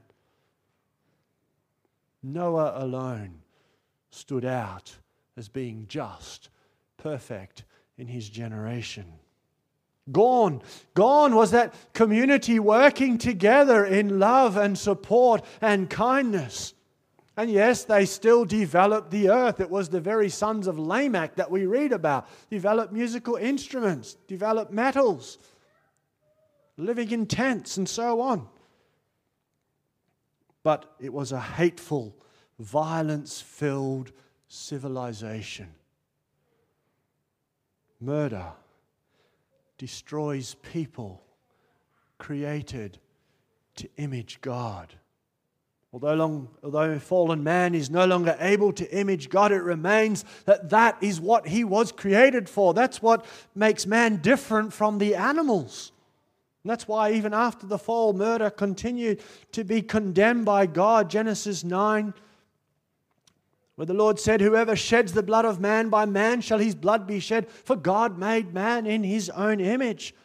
Noah 2.23 2.73
alone 2.75 3.41
stood 4.09 4.45
out 4.45 4.95
as 5.35 5.49
being 5.49 5.85
just, 5.87 6.49
perfect 6.97 7.65
in 7.97 8.07
his 8.07 8.29
generation. 8.29 9.05
Gone. 10.11 10.61
Gone 10.93 11.35
was 11.35 11.51
that 11.51 11.73
community 11.93 12.59
working 12.59 13.17
together 13.17 13.85
in 13.85 14.19
love 14.19 14.55
and 14.55 14.77
support 14.77 15.43
and 15.61 15.89
kindness. 15.89 16.73
And 17.35 17.51
yes, 17.51 17.83
they 17.83 18.05
still 18.05 18.45
developed 18.45 19.11
the 19.11 19.29
earth. 19.29 19.59
It 19.59 19.69
was 19.69 19.89
the 19.89 19.99
very 19.99 20.29
sons 20.29 20.65
of 20.65 20.79
Lamech 20.79 21.35
that 21.35 21.51
we 21.51 21.65
read 21.65 21.91
about. 21.91 22.27
Developed 22.49 22.93
musical 22.93 23.35
instruments, 23.35 24.15
developed 24.27 24.71
metals, 24.71 25.37
living 26.77 27.11
in 27.11 27.27
tents, 27.27 27.77
and 27.77 27.87
so 27.87 28.21
on. 28.21 28.47
But 30.63 30.91
it 30.99 31.13
was 31.13 31.31
a 31.31 31.39
hateful, 31.39 32.15
violence 32.57 33.39
filled 33.39 34.11
civilization. 34.47 35.75
Murder 37.99 38.51
destroys 39.77 40.55
people 40.55 41.21
created 42.17 42.99
to 43.75 43.89
image 43.97 44.39
God. 44.41 44.93
Although, 45.93 46.15
long, 46.15 46.49
although 46.63 46.99
fallen 46.99 47.43
man 47.43 47.73
is 47.73 47.89
no 47.89 48.05
longer 48.05 48.35
able 48.39 48.73
to 48.73 48.95
image 48.95 49.29
God, 49.29 49.51
it 49.51 49.63
remains 49.63 50.25
that 50.45 50.69
that 50.69 50.97
is 51.01 51.21
what 51.21 51.47
he 51.47 51.63
was 51.63 51.91
created 51.91 52.49
for. 52.49 52.73
That's 52.73 53.01
what 53.01 53.25
makes 53.55 53.85
man 53.85 54.17
different 54.17 54.73
from 54.73 54.97
the 54.97 55.15
animals. 55.15 55.91
And 56.63 56.71
that's 56.71 56.87
why, 56.87 57.13
even 57.13 57.33
after 57.33 57.65
the 57.65 57.79
fall, 57.79 58.13
murder 58.13 58.49
continued 58.49 59.21
to 59.53 59.63
be 59.63 59.81
condemned 59.81 60.43
by 60.43 60.65
God. 60.65 61.09
Genesis 61.09 61.63
9, 61.63 62.13
where 63.77 63.85
the 63.85 63.93
Lord 63.93 64.19
said, 64.19 64.41
Whoever 64.41 64.75
sheds 64.75 65.13
the 65.13 65.21
blood 65.21 65.45
of 65.45 65.59
man, 65.59 65.89
by 65.89 66.05
man 66.05 66.41
shall 66.41 66.57
his 66.57 66.73
blood 66.73 67.05
be 67.05 67.19
shed, 67.19 67.47
for 67.47 67.75
God 67.75 68.17
made 68.17 68.51
man 68.51 68.87
in 68.87 69.03
his 69.03 69.29
own 69.29 69.59
image. 69.59 70.15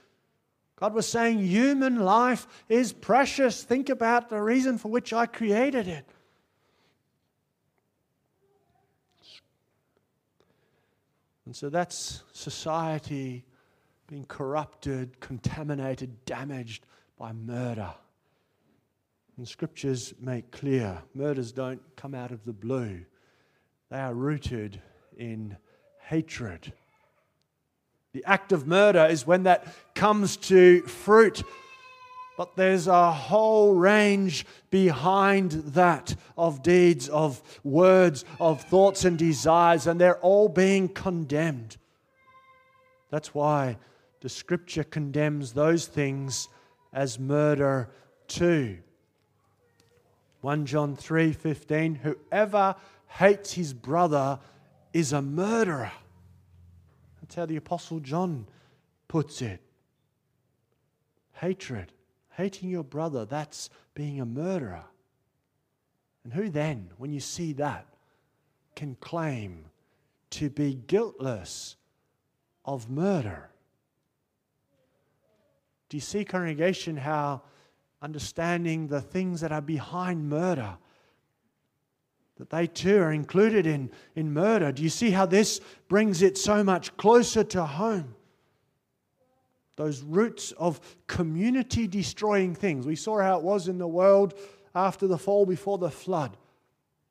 God 0.76 0.94
was 0.94 1.06
saying, 1.06 1.38
human 1.38 2.00
life 2.00 2.48
is 2.68 2.92
precious. 2.92 3.62
Think 3.62 3.90
about 3.90 4.30
the 4.30 4.40
reason 4.40 4.78
for 4.78 4.88
which 4.88 5.12
I 5.12 5.26
created 5.26 5.86
it. 5.86 6.08
And 11.44 11.54
so 11.54 11.68
that's 11.68 12.24
society 12.32 13.44
being 14.08 14.24
corrupted, 14.24 15.20
contaminated, 15.20 16.24
damaged 16.24 16.86
by 17.18 17.32
murder. 17.32 17.92
And 19.36 19.46
scriptures 19.46 20.14
make 20.18 20.50
clear 20.50 21.02
murders 21.14 21.52
don't 21.52 21.82
come 21.94 22.14
out 22.14 22.32
of 22.32 22.44
the 22.44 22.52
blue, 22.52 23.04
they 23.92 23.98
are 23.98 24.14
rooted 24.14 24.80
in 25.18 25.54
hatred. 26.08 26.72
The 28.14 28.24
act 28.24 28.50
of 28.50 28.66
murder 28.66 29.04
is 29.04 29.26
when 29.26 29.42
that 29.42 29.66
comes 29.94 30.38
to 30.48 30.80
fruit. 30.86 31.42
But 32.38 32.56
there's 32.56 32.86
a 32.86 33.12
whole 33.12 33.74
range 33.74 34.46
behind 34.70 35.52
that 35.74 36.16
of 36.38 36.62
deeds, 36.62 37.10
of 37.10 37.42
words, 37.62 38.24
of 38.40 38.62
thoughts 38.62 39.04
and 39.04 39.18
desires, 39.18 39.86
and 39.86 40.00
they're 40.00 40.20
all 40.20 40.48
being 40.48 40.88
condemned. 40.88 41.76
That's 43.10 43.34
why 43.34 43.76
the 44.22 44.30
scripture 44.30 44.84
condemns 44.84 45.52
those 45.52 45.86
things 45.86 46.48
as 46.94 47.18
murder 47.18 47.90
too. 48.26 48.78
1 50.40 50.64
John 50.64 50.96
3:15 50.96 51.98
Whoever 51.98 52.74
hates 53.18 53.52
his 53.52 53.74
brother 53.74 54.38
is 54.92 55.12
a 55.12 55.20
murderer. 55.22 55.92
That's 57.20 57.34
how 57.34 57.46
the 57.46 57.56
Apostle 57.56 58.00
John 58.00 58.46
puts 59.08 59.42
it. 59.42 59.60
Hatred, 61.32 61.92
hating 62.30 62.70
your 62.70 62.84
brother, 62.84 63.24
that's 63.24 63.68
being 63.94 64.20
a 64.20 64.26
murderer. 64.26 64.84
And 66.24 66.32
who 66.32 66.48
then, 66.48 66.90
when 66.96 67.12
you 67.12 67.20
see 67.20 67.52
that, 67.54 67.86
can 68.76 68.96
claim 69.00 69.66
to 70.30 70.48
be 70.48 70.74
guiltless 70.74 71.76
of 72.64 72.88
murder? 72.88 73.50
Do 75.88 75.96
you 75.96 76.00
see, 76.00 76.24
congregation, 76.24 76.96
how 76.96 77.42
understanding 78.00 78.88
the 78.88 79.00
things 79.00 79.42
that 79.42 79.52
are 79.52 79.60
behind 79.60 80.28
murder 80.28 80.78
that 82.42 82.50
they 82.50 82.66
too 82.66 82.98
are 82.98 83.12
included 83.12 83.68
in, 83.68 83.88
in 84.16 84.32
murder. 84.32 84.72
Do 84.72 84.82
you 84.82 84.88
see 84.88 85.12
how 85.12 85.26
this 85.26 85.60
brings 85.86 86.22
it 86.22 86.36
so 86.36 86.64
much 86.64 86.96
closer 86.96 87.44
to 87.44 87.64
home? 87.64 88.16
Those 89.76 90.02
roots 90.02 90.50
of 90.58 90.80
community 91.06 91.86
destroying 91.86 92.56
things. 92.56 92.84
We 92.84 92.96
saw 92.96 93.20
how 93.20 93.38
it 93.38 93.44
was 93.44 93.68
in 93.68 93.78
the 93.78 93.86
world 93.86 94.34
after 94.74 95.06
the 95.06 95.18
fall, 95.18 95.46
before 95.46 95.78
the 95.78 95.88
flood, 95.88 96.36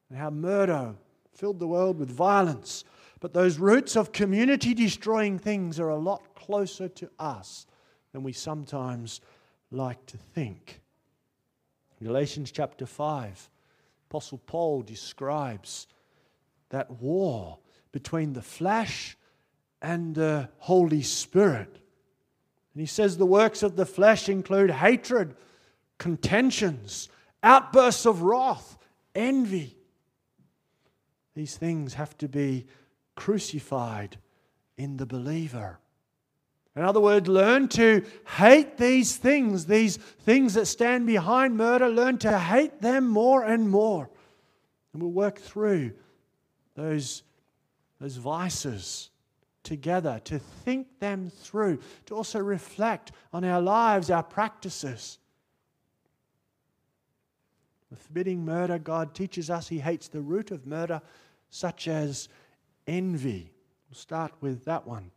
and 0.10 0.20
how 0.20 0.32
murder 0.32 0.96
filled 1.34 1.60
the 1.60 1.68
world 1.68 1.98
with 1.98 2.12
violence. 2.12 2.84
But 3.22 3.32
those 3.32 3.58
roots 3.58 3.96
of 3.96 4.12
community 4.12 4.74
destroying 4.74 5.40
things 5.40 5.80
are 5.80 5.90
a 5.90 5.96
lot 5.96 6.36
closer 6.36 6.90
to 6.90 7.10
us 7.20 7.68
than 8.12 8.22
we 8.22 8.34
sometimes 8.34 9.22
like 9.72 10.06
to 10.08 10.18
think. 10.18 10.82
Galatians 12.04 12.52
chapter 12.52 12.86
5, 12.86 13.50
Apostle 14.12 14.42
Paul 14.46 14.82
describes 14.82 15.88
that 16.68 17.02
war 17.02 17.60
between 17.94 18.34
the 18.34 18.42
flesh 18.42 19.16
and 19.82 20.14
the 20.14 20.50
Holy 20.58 21.02
Spirit. 21.02 21.80
And 22.74 22.82
he 22.82 22.88
says 22.88 23.16
the 23.16 23.26
works 23.26 23.64
of 23.64 23.78
the 23.78 23.86
flesh 23.86 24.28
include 24.28 24.70
hatred, 24.70 25.38
contentions, 25.98 27.08
outbursts 27.42 28.06
of 28.06 28.22
wrath, 28.22 28.78
envy. 29.16 29.78
These 31.34 31.56
things 31.56 31.94
have 31.94 32.18
to 32.18 32.28
be 32.28 32.68
crucified 33.16 34.18
in 34.76 34.98
the 34.98 35.06
believer. 35.06 35.80
In 36.76 36.84
other 36.84 37.02
words, 37.02 37.28
learn 37.28 37.68
to 37.70 38.06
hate 38.38 38.78
these 38.78 39.18
things, 39.18 39.66
these 39.66 39.98
things 39.98 40.54
that 40.54 40.68
stand 40.68 41.06
behind 41.06 41.58
murder, 41.58 41.90
learn 41.90 42.18
to 42.20 42.40
hate 42.40 42.82
them 42.82 43.08
more 43.08 43.44
and 43.44 43.70
more. 43.70 44.10
And 44.94 45.02
we'll 45.02 45.12
work 45.12 45.40
through 45.40 45.92
those, 46.76 47.24
those 48.00 48.16
vices 48.16 49.10
together, 49.64 50.22
to 50.24 50.40
think 50.40 51.00
them 51.00 51.30
through, 51.30 51.80
to 52.06 52.16
also 52.16 52.40
reflect 52.40 53.12
on 53.34 53.44
our 53.44 53.62
lives, 53.62 54.10
our 54.10 54.24
practices. 54.24 55.20
With 57.90 58.00
forbidding 58.00 58.46
murder, 58.46 58.80
God 58.80 59.14
teaches 59.14 59.50
us 59.50 59.68
He 59.68 59.80
hates 59.80 60.08
the 60.08 60.22
root 60.22 60.52
of 60.52 60.66
murder, 60.66 61.02
such 61.50 61.90
as 61.90 62.30
envy. 62.88 63.52
We'll 63.90 63.98
start 63.98 64.32
with 64.40 64.64
that 64.66 64.88
one. 64.88 65.12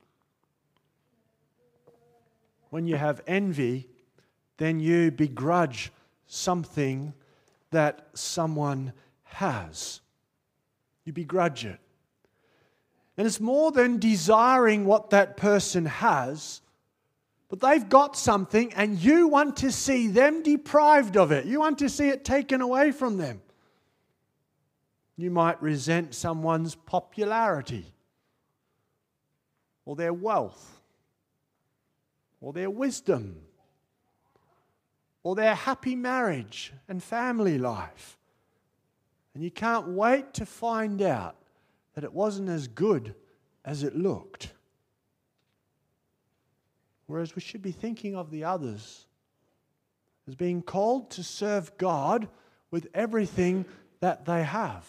When 2.75 2.89
you 2.89 2.97
have 2.97 3.23
envy, 3.29 3.89
then 4.57 4.81
you 4.81 5.13
begrudge 5.13 5.93
something 6.27 7.15
that 7.71 8.09
someone 8.15 8.93
has. 9.23 10.01
You 11.05 11.13
begrudge 11.13 11.65
it. 11.65 11.79
And 13.17 13.29
it's 13.29 13.39
more 13.39 13.71
than 13.71 14.01
desiring 14.01 14.87
what 14.87 15.11
that 15.11 15.37
person 15.37 15.87
has, 15.87 16.63
but 17.49 17.61
they've 17.61 17.89
got 17.89 18.17
something 18.17 18.75
and 18.75 18.99
you 18.99 19.29
want 19.29 19.59
to 19.59 19.71
see 19.71 20.09
them 20.09 20.43
deprived 20.43 21.17
of 21.17 21.31
it. 21.31 21.47
You 21.47 21.61
want 21.61 21.79
to 21.79 21.89
see 21.89 22.09
it 22.09 22.25
taken 22.25 22.61
away 22.61 22.91
from 22.91 23.19
them. 23.19 23.41
You 25.17 25.31
might 25.31 25.63
resent 25.63 26.13
someone's 26.13 26.75
popularity 26.75 27.95
or 29.85 29.95
their 29.95 30.13
wealth 30.13 30.74
or 32.45 32.53
their 32.53 32.69
wisdom 32.69 33.41
or 35.23 35.35
their 35.35 35.55
happy 35.55 35.97
marriage 35.97 36.75
and 36.87 37.03
family 37.03 37.57
life. 37.57 38.19
And 39.33 39.43
you 39.43 39.51
can't 39.51 39.89
wait 39.89 40.35
to 40.35 40.45
find 40.45 41.01
out 41.01 41.37
that 41.95 42.05
it 42.05 42.13
wasn't 42.13 42.51
as 42.51 42.69
good 42.69 43.15
as 43.65 43.83
it 43.83 43.97
looked. 43.97 44.53
Whereas 47.07 47.35
we 47.35 47.41
should 47.41 47.63
be 47.63 47.73
thinking 47.73 48.15
of 48.15 48.31
the 48.31 48.45
others 48.45 49.07
as 50.29 50.35
being 50.35 50.61
called 50.61 51.11
to 51.13 51.23
serve 51.23 51.77
God 51.79 52.29
with 52.71 52.89
everything 52.93 53.65
that 54.01 54.27
they 54.27 54.45
have. 54.45 54.87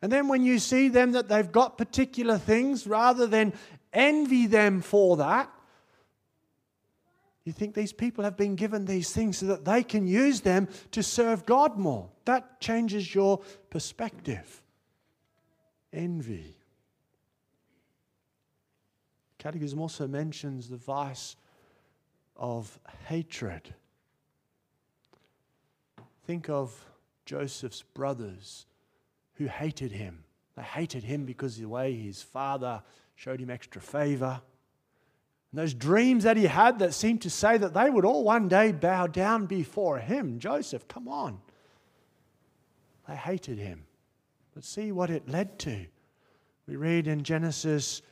And 0.00 0.10
then 0.10 0.28
when 0.28 0.42
you 0.42 0.58
see 0.58 0.88
them 0.88 1.12
that 1.12 1.28
they've 1.28 1.52
got 1.52 1.76
particular 1.76 2.38
things, 2.38 2.86
rather 2.86 3.26
than 3.26 3.52
envy 3.92 4.46
them 4.46 4.80
for 4.80 5.18
that, 5.18 5.52
you 7.48 7.52
think 7.52 7.74
these 7.74 7.94
people 7.94 8.24
have 8.24 8.36
been 8.36 8.54
given 8.56 8.84
these 8.84 9.10
things 9.10 9.38
so 9.38 9.46
that 9.46 9.64
they 9.64 9.82
can 9.82 10.06
use 10.06 10.42
them 10.42 10.68
to 10.90 11.02
serve 11.02 11.46
God 11.46 11.78
more. 11.78 12.10
That 12.26 12.60
changes 12.60 13.14
your 13.14 13.38
perspective 13.70 14.62
envy. 15.92 16.54
Catechism 19.38 19.80
also 19.80 20.06
mentions 20.06 20.68
the 20.68 20.76
vice 20.76 21.36
of 22.36 22.78
hatred. 23.06 23.74
Think 26.26 26.50
of 26.50 26.84
Joseph's 27.24 27.82
brothers 27.82 28.66
who 29.34 29.46
hated 29.46 29.92
him. 29.92 30.24
They 30.54 30.62
hated 30.62 31.04
him 31.04 31.24
because 31.24 31.54
of 31.54 31.62
the 31.62 31.68
way 31.68 31.94
his 31.94 32.20
father 32.20 32.82
showed 33.14 33.40
him 33.40 33.48
extra 33.48 33.80
favor. 33.80 34.42
And 35.50 35.58
those 35.58 35.74
dreams 35.74 36.24
that 36.24 36.36
he 36.36 36.44
had 36.44 36.78
that 36.80 36.94
seemed 36.94 37.22
to 37.22 37.30
say 37.30 37.56
that 37.56 37.74
they 37.74 37.88
would 37.88 38.04
all 38.04 38.24
one 38.24 38.48
day 38.48 38.72
bow 38.72 39.06
down 39.06 39.46
before 39.46 39.98
him. 39.98 40.38
Joseph, 40.38 40.86
come 40.88 41.08
on. 41.08 41.38
They 43.08 43.16
hated 43.16 43.58
him. 43.58 43.84
But 44.54 44.64
see 44.64 44.92
what 44.92 45.08
it 45.08 45.28
led 45.28 45.58
to. 45.60 45.86
We 46.66 46.76
read 46.76 47.06
in 47.06 47.22
Genesis 47.22 48.02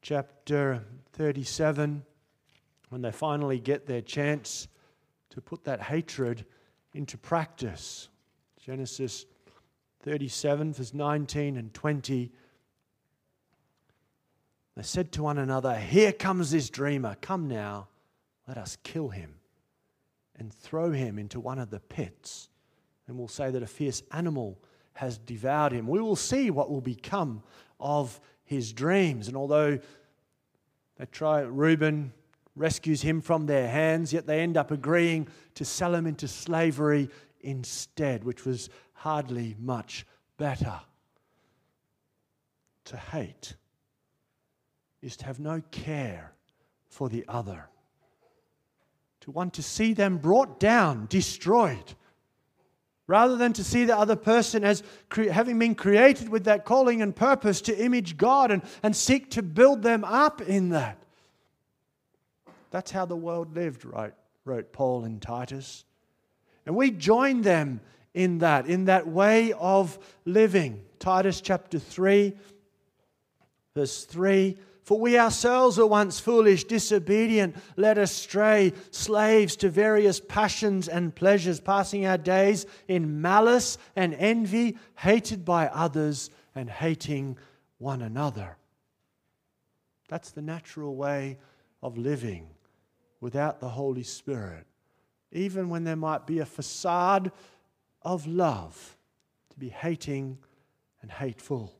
chapter 0.00 0.82
37 1.12 2.02
when 2.88 3.02
they 3.02 3.12
finally 3.12 3.58
get 3.58 3.86
their 3.86 4.00
chance 4.00 4.68
to 5.30 5.42
put 5.42 5.64
that 5.64 5.82
hatred 5.82 6.46
into 6.94 7.18
practice. 7.18 8.08
Genesis 8.58 9.26
37, 10.00 10.72
verse 10.72 10.94
19 10.94 11.58
and 11.58 11.74
20. 11.74 12.32
They 14.78 14.84
said 14.84 15.10
to 15.12 15.24
one 15.24 15.38
another, 15.38 15.74
Here 15.74 16.12
comes 16.12 16.52
this 16.52 16.70
dreamer. 16.70 17.16
Come 17.20 17.48
now, 17.48 17.88
let 18.46 18.56
us 18.56 18.78
kill 18.84 19.08
him 19.08 19.34
and 20.36 20.54
throw 20.54 20.92
him 20.92 21.18
into 21.18 21.40
one 21.40 21.58
of 21.58 21.70
the 21.70 21.80
pits. 21.80 22.48
And 23.08 23.18
we'll 23.18 23.26
say 23.26 23.50
that 23.50 23.60
a 23.60 23.66
fierce 23.66 24.04
animal 24.12 24.56
has 24.92 25.18
devoured 25.18 25.72
him. 25.72 25.88
We 25.88 26.00
will 26.00 26.14
see 26.14 26.50
what 26.50 26.70
will 26.70 26.80
become 26.80 27.42
of 27.80 28.20
his 28.44 28.72
dreams. 28.72 29.26
And 29.26 29.36
although 29.36 29.80
they 30.96 31.06
try, 31.06 31.40
Reuben 31.40 32.12
rescues 32.54 33.02
him 33.02 33.20
from 33.20 33.46
their 33.46 33.66
hands, 33.66 34.12
yet 34.12 34.28
they 34.28 34.42
end 34.42 34.56
up 34.56 34.70
agreeing 34.70 35.26
to 35.56 35.64
sell 35.64 35.92
him 35.92 36.06
into 36.06 36.28
slavery 36.28 37.10
instead, 37.40 38.22
which 38.22 38.44
was 38.44 38.70
hardly 38.92 39.56
much 39.58 40.06
better. 40.36 40.80
To 42.84 42.96
hate 42.96 43.54
is 45.02 45.16
to 45.18 45.24
have 45.24 45.38
no 45.38 45.62
care 45.70 46.32
for 46.88 47.08
the 47.08 47.24
other, 47.28 47.68
to 49.20 49.30
want 49.30 49.54
to 49.54 49.62
see 49.62 49.92
them 49.92 50.18
brought 50.18 50.58
down, 50.58 51.06
destroyed 51.08 51.94
rather 53.06 53.36
than 53.36 53.54
to 53.54 53.64
see 53.64 53.84
the 53.84 53.96
other 53.96 54.16
person 54.16 54.62
as 54.62 54.82
cre- 55.08 55.30
having 55.30 55.58
been 55.58 55.74
created 55.74 56.28
with 56.28 56.44
that 56.44 56.64
calling 56.64 57.00
and 57.00 57.16
purpose 57.16 57.62
to 57.62 57.76
image 57.76 58.16
God 58.18 58.50
and, 58.50 58.62
and 58.82 58.94
seek 58.94 59.30
to 59.30 59.42
build 59.42 59.82
them 59.82 60.04
up 60.04 60.42
in 60.42 60.68
that. 60.70 61.02
That's 62.70 62.90
how 62.90 63.06
the 63.06 63.16
world 63.16 63.54
lived, 63.56 63.84
right? 63.84 64.12
wrote 64.48 64.72
Paul 64.72 65.04
in 65.04 65.20
Titus. 65.20 65.84
And 66.66 66.74
we 66.74 66.90
join 66.90 67.42
them 67.42 67.80
in 68.14 68.38
that, 68.38 68.66
in 68.66 68.86
that 68.86 69.06
way 69.06 69.52
of 69.52 69.98
living. 70.24 70.82
Titus 70.98 71.40
chapter 71.40 71.78
3, 71.78 72.34
verse 73.74 74.04
3 74.04 74.56
for 74.88 74.98
we 74.98 75.18
ourselves 75.18 75.76
were 75.76 75.86
once 75.86 76.18
foolish, 76.18 76.64
disobedient, 76.64 77.54
led 77.76 77.98
astray, 77.98 78.72
slaves 78.90 79.54
to 79.54 79.68
various 79.68 80.18
passions 80.18 80.88
and 80.88 81.14
pleasures, 81.14 81.60
passing 81.60 82.06
our 82.06 82.16
days 82.16 82.64
in 82.88 83.20
malice 83.20 83.76
and 83.96 84.14
envy, 84.14 84.78
hated 84.96 85.44
by 85.44 85.66
others 85.66 86.30
and 86.54 86.70
hating 86.70 87.36
one 87.76 88.00
another. 88.00 88.56
That's 90.08 90.30
the 90.30 90.40
natural 90.40 90.96
way 90.96 91.36
of 91.82 91.98
living 91.98 92.48
without 93.20 93.60
the 93.60 93.68
Holy 93.68 94.04
Spirit. 94.04 94.64
Even 95.32 95.68
when 95.68 95.84
there 95.84 95.96
might 95.96 96.26
be 96.26 96.38
a 96.38 96.46
facade 96.46 97.30
of 98.00 98.26
love, 98.26 98.96
to 99.50 99.58
be 99.58 99.68
hating 99.68 100.38
and 101.02 101.10
hateful. 101.10 101.77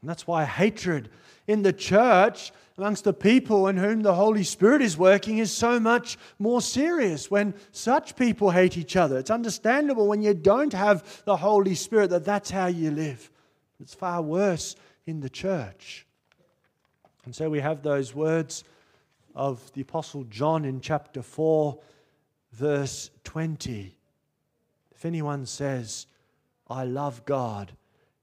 And 0.00 0.08
that's 0.08 0.26
why 0.26 0.44
hatred 0.44 1.10
in 1.46 1.62
the 1.62 1.72
church, 1.72 2.52
amongst 2.78 3.04
the 3.04 3.12
people 3.12 3.66
in 3.66 3.76
whom 3.76 4.02
the 4.02 4.14
Holy 4.14 4.44
Spirit 4.44 4.82
is 4.82 4.96
working, 4.96 5.38
is 5.38 5.52
so 5.52 5.78
much 5.78 6.16
more 6.38 6.62
serious 6.62 7.30
when 7.30 7.54
such 7.72 8.16
people 8.16 8.50
hate 8.50 8.78
each 8.78 8.96
other. 8.96 9.18
It's 9.18 9.30
understandable 9.30 10.06
when 10.06 10.22
you 10.22 10.32
don't 10.32 10.72
have 10.72 11.24
the 11.24 11.36
Holy 11.36 11.74
Spirit 11.74 12.10
that 12.10 12.24
that's 12.24 12.50
how 12.50 12.66
you 12.66 12.90
live. 12.90 13.30
It's 13.80 13.94
far 13.94 14.22
worse 14.22 14.76
in 15.06 15.20
the 15.20 15.30
church. 15.30 16.06
And 17.24 17.34
so 17.34 17.50
we 17.50 17.60
have 17.60 17.82
those 17.82 18.14
words 18.14 18.64
of 19.34 19.72
the 19.72 19.82
Apostle 19.82 20.24
John 20.24 20.64
in 20.64 20.80
chapter 20.80 21.22
4, 21.22 21.78
verse 22.52 23.10
20. 23.24 23.96
If 24.92 25.04
anyone 25.04 25.46
says, 25.46 26.06
I 26.68 26.84
love 26.84 27.24
God, 27.24 27.72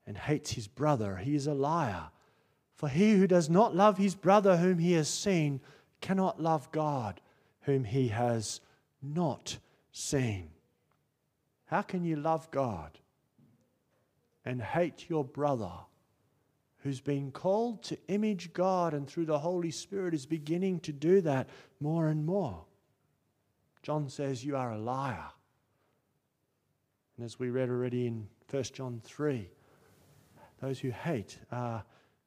and 0.08 0.18
hates 0.18 0.52
his 0.52 0.68
brother, 0.68 1.18
he 1.18 1.36
is 1.36 1.46
a 1.46 1.54
liar. 1.54 2.06
For 2.74 2.88
he 2.88 3.12
who 3.12 3.28
does 3.28 3.50
not 3.50 3.76
love 3.76 3.98
his 3.98 4.16
brother 4.16 4.58
whom 4.58 4.80
he 4.80 4.94
has 4.94 5.10
seen 5.10 5.60
cannot 6.00 6.42
love 6.42 6.72
God 6.72 7.20
whom 7.62 7.84
he 7.84 8.08
has 8.08 8.62
not 9.02 9.58
seen. 9.92 10.50
How 11.66 11.82
can 11.82 12.06
you 12.06 12.16
love 12.16 12.50
God 12.50 12.98
and 14.46 14.62
hate 14.62 15.10
your 15.10 15.26
brother 15.26 15.72
who's 16.78 17.02
been 17.02 17.32
called 17.32 17.84
to 17.84 17.98
image 18.08 18.54
God 18.54 18.94
and 18.94 19.08
through 19.08 19.26
the 19.26 19.40
Holy 19.40 19.72
Spirit 19.72 20.14
is 20.14 20.26
beginning 20.26 20.80
to 20.82 20.94
do 20.94 21.20
that 21.22 21.50
more 21.82 22.08
and 22.08 22.26
more? 22.26 22.64
John 23.82 24.08
says, 24.08 24.46
You 24.46 24.56
are 24.56 24.72
a 24.72 24.78
liar. 24.78 25.32
And 27.18 27.26
as 27.26 27.40
we 27.40 27.50
read 27.50 27.70
already 27.70 28.08
in 28.08 28.28
1 28.50 28.64
John 28.74 29.02
3, 29.04 29.50
those 30.60 30.80
who 30.80 30.90
hate 30.90 31.38
are 31.52 31.84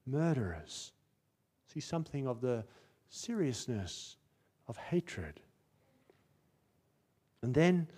murderers. 0.06 0.92
See 1.66 1.80
something 1.80 2.26
of 2.26 2.40
the 2.40 2.64
seriousness 3.08 4.16
of 4.68 4.76
hatred. 4.76 5.40
And 7.42 7.54
then 7.54 7.88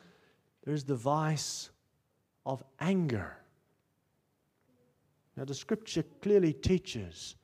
there's 0.64 0.84
the 0.84 0.94
vice 0.94 1.70
of 2.46 2.62
anger. 2.80 3.36
Now, 5.36 5.44
the 5.44 5.54
scripture 5.54 6.04
clearly 6.20 6.52
teaches 6.52 7.36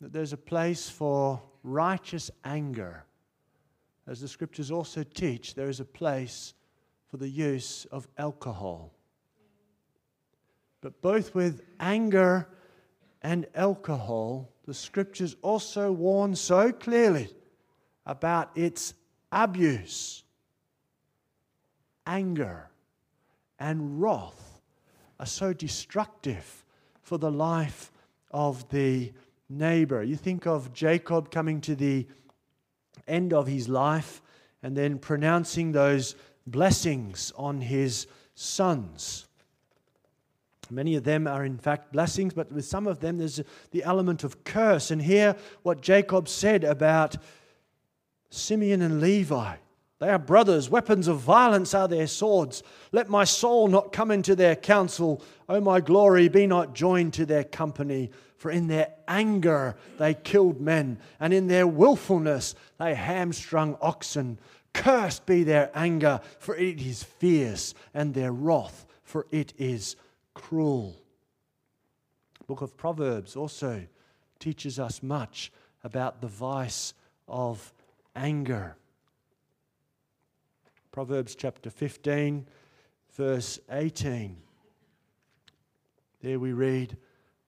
that 0.00 0.12
there's 0.12 0.32
a 0.32 0.36
place 0.36 0.88
for 0.88 1.42
righteous 1.62 2.30
anger. 2.44 3.04
As 4.06 4.20
the 4.20 4.28
scriptures 4.28 4.70
also 4.70 5.02
teach, 5.02 5.54
there 5.54 5.68
is 5.68 5.80
a 5.80 5.84
place 5.84 6.54
for 7.08 7.16
the 7.16 7.28
use 7.28 7.86
of 7.86 8.08
alcohol. 8.18 8.92
But 10.82 11.00
both 11.00 11.34
with 11.34 11.62
anger 11.80 12.48
and 13.22 13.46
alcohol, 13.54 14.50
the 14.66 14.74
scriptures 14.74 15.36
also 15.40 15.90
warn 15.90 16.36
so 16.36 16.72
clearly 16.72 17.30
about 18.04 18.50
its 18.56 18.92
abuse. 19.30 20.24
Anger 22.06 22.68
and 23.60 24.02
wrath 24.02 24.60
are 25.20 25.26
so 25.26 25.52
destructive 25.52 26.64
for 27.00 27.16
the 27.16 27.30
life 27.30 27.92
of 28.32 28.68
the 28.70 29.12
neighbor. 29.48 30.02
You 30.02 30.16
think 30.16 30.48
of 30.48 30.72
Jacob 30.72 31.30
coming 31.30 31.60
to 31.60 31.76
the 31.76 32.08
end 33.06 33.32
of 33.32 33.46
his 33.46 33.68
life 33.68 34.20
and 34.64 34.76
then 34.76 34.98
pronouncing 34.98 35.70
those 35.70 36.16
blessings 36.44 37.32
on 37.36 37.60
his 37.60 38.08
sons. 38.34 39.28
Many 40.70 40.94
of 40.96 41.04
them 41.04 41.26
are, 41.26 41.44
in 41.44 41.58
fact, 41.58 41.92
blessings, 41.92 42.34
but 42.34 42.50
with 42.52 42.64
some 42.64 42.86
of 42.86 43.00
them, 43.00 43.18
there's 43.18 43.40
the 43.72 43.82
element 43.82 44.24
of 44.24 44.44
curse. 44.44 44.90
And 44.90 45.02
here, 45.02 45.36
what 45.62 45.80
Jacob 45.80 46.28
said 46.28 46.64
about 46.64 47.16
Simeon 48.30 48.80
and 48.82 49.00
Levi 49.00 49.56
they 50.02 50.08
are 50.08 50.18
brothers, 50.18 50.68
weapons 50.68 51.06
of 51.06 51.20
violence 51.20 51.74
are 51.74 51.86
their 51.86 52.08
swords. 52.08 52.64
Let 52.90 53.08
my 53.08 53.22
soul 53.22 53.68
not 53.68 53.92
come 53.92 54.10
into 54.10 54.34
their 54.34 54.56
counsel. 54.56 55.22
O 55.48 55.60
my 55.60 55.80
glory, 55.80 56.26
be 56.26 56.44
not 56.44 56.74
joined 56.74 57.12
to 57.12 57.24
their 57.24 57.44
company. 57.44 58.10
For 58.36 58.50
in 58.50 58.66
their 58.66 58.94
anger 59.06 59.76
they 59.98 60.14
killed 60.14 60.60
men, 60.60 60.98
and 61.20 61.32
in 61.32 61.46
their 61.46 61.68
wilfulness 61.68 62.56
they 62.80 62.96
hamstrung 62.96 63.78
oxen. 63.80 64.40
Cursed 64.74 65.24
be 65.24 65.44
their 65.44 65.70
anger, 65.72 66.20
for 66.40 66.56
it 66.56 66.80
is 66.80 67.04
fierce, 67.04 67.72
and 67.94 68.12
their 68.12 68.32
wrath, 68.32 68.84
for 69.04 69.28
it 69.30 69.52
is 69.56 69.94
cruel. 70.34 70.96
Book 72.46 72.60
of 72.60 72.76
Proverbs 72.76 73.36
also 73.36 73.86
teaches 74.38 74.78
us 74.78 75.02
much 75.02 75.52
about 75.84 76.20
the 76.20 76.28
vice 76.28 76.94
of 77.28 77.72
anger. 78.14 78.76
Proverbs 80.90 81.34
chapter 81.34 81.70
15, 81.70 82.46
verse 83.16 83.58
18. 83.70 84.36
There 86.20 86.38
we 86.38 86.52
read, 86.52 86.96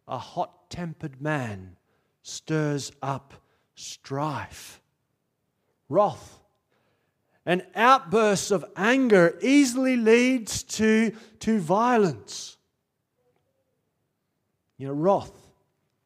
A 0.08 0.18
hot 0.18 0.70
tempered 0.70 1.20
man 1.20 1.76
stirs 2.22 2.90
up 3.02 3.34
strife. 3.74 4.80
Wrath 5.88 6.40
and 7.46 7.62
outbursts 7.74 8.50
of 8.50 8.64
anger 8.76 9.38
easily 9.42 9.96
leads 9.96 10.62
to, 10.62 11.12
to 11.40 11.60
violence. 11.60 12.56
You 14.78 14.88
know, 14.88 14.92
wrath 14.94 15.32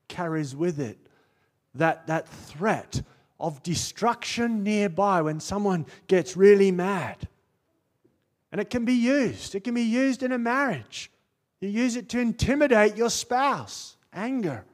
carries 0.09 0.55
with 0.55 0.81
it 0.81 0.99
that, 1.75 2.07
that 2.07 2.29
threat 2.29 3.03
of 3.41 3.63
destruction 3.63 4.63
nearby 4.63 5.23
when 5.23 5.41
someone 5.41 5.87
gets 6.07 6.37
really 6.37 6.71
mad. 6.71 7.29
And 8.51 8.61
it 8.61 8.71
can 8.71 8.85
be 8.85 8.95
used, 8.95 9.55
it 9.55 9.65
can 9.65 9.75
be 9.75 9.83
used 9.83 10.23
in 10.23 10.33
a 10.33 10.39
marriage. 10.39 11.11
You 11.61 11.69
use 11.69 11.97
it 11.97 12.09
to 12.11 12.21
intimidate 12.21 12.97
your 12.97 13.11
spouse, 13.11 13.97
anger, 14.13 14.65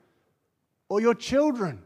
or 0.89 1.01
your 1.01 1.15
children. 1.15 1.83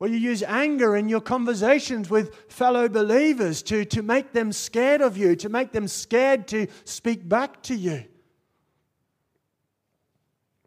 Or 0.00 0.08
you 0.08 0.16
use 0.16 0.42
anger 0.42 0.96
in 0.96 1.08
your 1.08 1.20
conversations 1.20 2.10
with 2.10 2.34
fellow 2.50 2.88
believers 2.88 3.62
to, 3.62 3.84
to 3.86 4.02
make 4.02 4.32
them 4.32 4.52
scared 4.52 5.00
of 5.00 5.16
you, 5.16 5.36
to 5.36 5.48
make 5.48 5.72
them 5.72 5.88
scared 5.88 6.46
to 6.48 6.66
speak 6.84 7.26
back 7.28 7.62
to 7.64 7.74
you. 7.74 8.04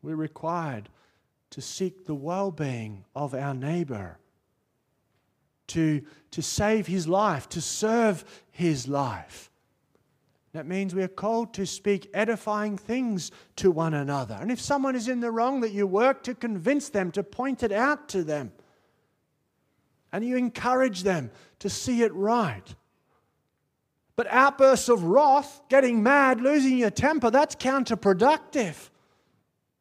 We're 0.02 0.16
required 0.16 0.90
to 1.52 1.62
seek 1.62 2.06
the 2.06 2.16
well 2.16 2.52
being 2.52 3.06
of 3.16 3.34
our 3.34 3.54
neighbor, 3.54 4.18
to, 5.68 6.02
to 6.32 6.42
save 6.42 6.88
his 6.88 7.08
life, 7.08 7.50
to 7.50 7.62
serve 7.62 8.24
his 8.52 8.88
life. 8.88 9.50
That 10.54 10.66
means 10.66 10.96
we 10.96 11.04
are 11.04 11.08
called 11.08 11.54
to 11.56 11.66
speak 11.66 12.10
edifying 12.14 12.78
things 12.78 13.32
to 13.58 13.70
one 13.70 13.94
another. 13.94 14.38
And 14.40 14.52
if 14.52 14.60
someone 14.60 14.96
is 14.96 15.08
in 15.08 15.20
the 15.20 15.30
wrong, 15.30 15.62
that 15.62 15.72
you 15.72 15.86
work 15.86 16.24
to 16.24 16.34
convince 16.34 16.90
them, 16.90 17.12
to 17.12 17.24
point 17.24 17.64
it 17.64 17.72
out 17.72 18.10
to 18.10 18.24
them. 18.24 18.52
And 20.12 20.26
you 20.26 20.38
encourage 20.38 21.04
them 21.04 21.32
to 21.60 21.70
see 21.70 22.02
it 22.02 22.14
right. 22.14 22.76
But 24.16 24.28
outbursts 24.32 24.90
of 24.90 25.04
wrath, 25.04 25.62
getting 25.70 26.02
mad, 26.02 26.42
losing 26.42 26.78
your 26.78 26.90
temper, 26.90 27.30
that's 27.30 27.56
counterproductive 27.56 28.90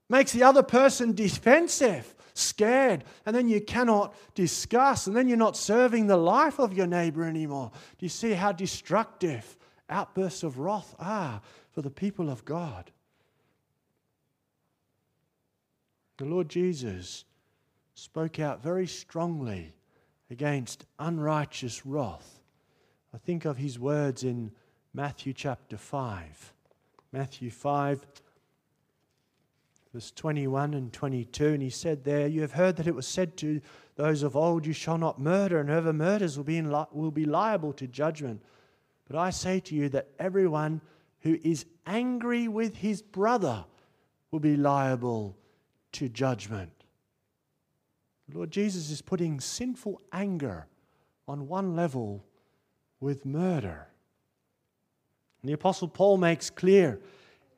makes 0.09 0.33
the 0.33 0.43
other 0.43 0.63
person 0.63 1.13
defensive, 1.13 2.15
scared, 2.35 3.05
and 3.25 3.35
then 3.35 3.49
you 3.49 3.61
cannot 3.61 4.15
discuss, 4.35 5.07
and 5.07 5.17
then 5.17 5.29
you're 5.29 5.37
not 5.37 5.57
serving 5.57 6.07
the 6.07 6.17
life 6.17 6.59
of 6.59 6.73
your 6.73 6.87
neighbor 6.87 7.25
anymore. 7.25 7.71
Do 7.99 8.07
you 8.07 8.11
see 8.11 8.33
how 8.33 8.53
destructive 8.53 9.57
outbursts 9.89 10.43
of 10.43 10.59
wrath 10.59 10.95
are 10.99 11.41
for 11.71 11.83
the 11.83 11.91
people 11.91 12.31
of 12.31 12.45
God? 12.45 12.91
The 16.19 16.25
Lord 16.25 16.49
Jesus 16.49 17.25
spoke 17.95 18.39
out 18.39 18.63
very 18.63 18.87
strongly 18.87 19.75
against 20.31 20.87
unrighteous 20.99 21.85
wrath. 21.85 22.41
I 23.15 23.19
think 23.19 23.45
of 23.45 23.57
his 23.57 23.79
words 23.79 24.23
in 24.23 24.53
Matthew 24.93 25.33
chapter 25.33 25.77
5. 25.77 26.53
Matthew 27.13 27.51
5 27.51 28.07
verse 29.97 30.11
21 30.11 30.75
and 30.75 30.93
22. 30.93 31.47
And 31.55 31.63
he 31.63 31.71
said 31.71 32.05
there, 32.05 32.27
You 32.27 32.43
have 32.43 32.53
heard 32.53 32.77
that 32.77 32.87
it 32.87 32.95
was 32.95 33.07
said 33.07 33.35
to 33.39 33.63
those 33.95 34.23
of 34.23 34.37
old, 34.37 34.67
You 34.67 34.75
shall 34.75 34.99
not 34.99 35.19
murder, 35.19 35.59
and 35.59 35.71
whoever 35.71 35.95
murders 35.95 36.37
will 36.37 36.45
be, 36.45 36.61
li- 36.61 36.85
will 36.93 37.11
be 37.11 37.25
liable 37.25 37.73
to 37.73 37.87
judgment. 37.87 38.43
But 39.09 39.17
I 39.17 39.31
say 39.31 39.59
to 39.61 39.75
you 39.75 39.89
that 39.89 40.09
everyone 40.19 40.83
who 41.21 41.39
is 41.43 41.65
angry 41.87 42.47
with 42.47 42.77
his 42.77 43.01
brother 43.01 43.65
will 44.31 44.41
be 44.41 44.55
liable 44.55 45.39
to 45.93 46.11
judgment. 46.11 46.73
The 48.29 48.37
Lord 48.37 48.51
Jesus 48.51 48.91
is 48.91 49.01
putting 49.01 49.41
sinful 49.41 50.03
anger 50.13 50.67
on 51.27 51.49
one 51.49 51.75
level 51.75 52.23
with 53.01 53.25
murder. 53.25 53.89
And 55.41 55.49
the 55.49 55.55
Apostle 55.55 55.89
Paul 55.89 56.19
makes 56.19 56.51
clear 56.51 57.01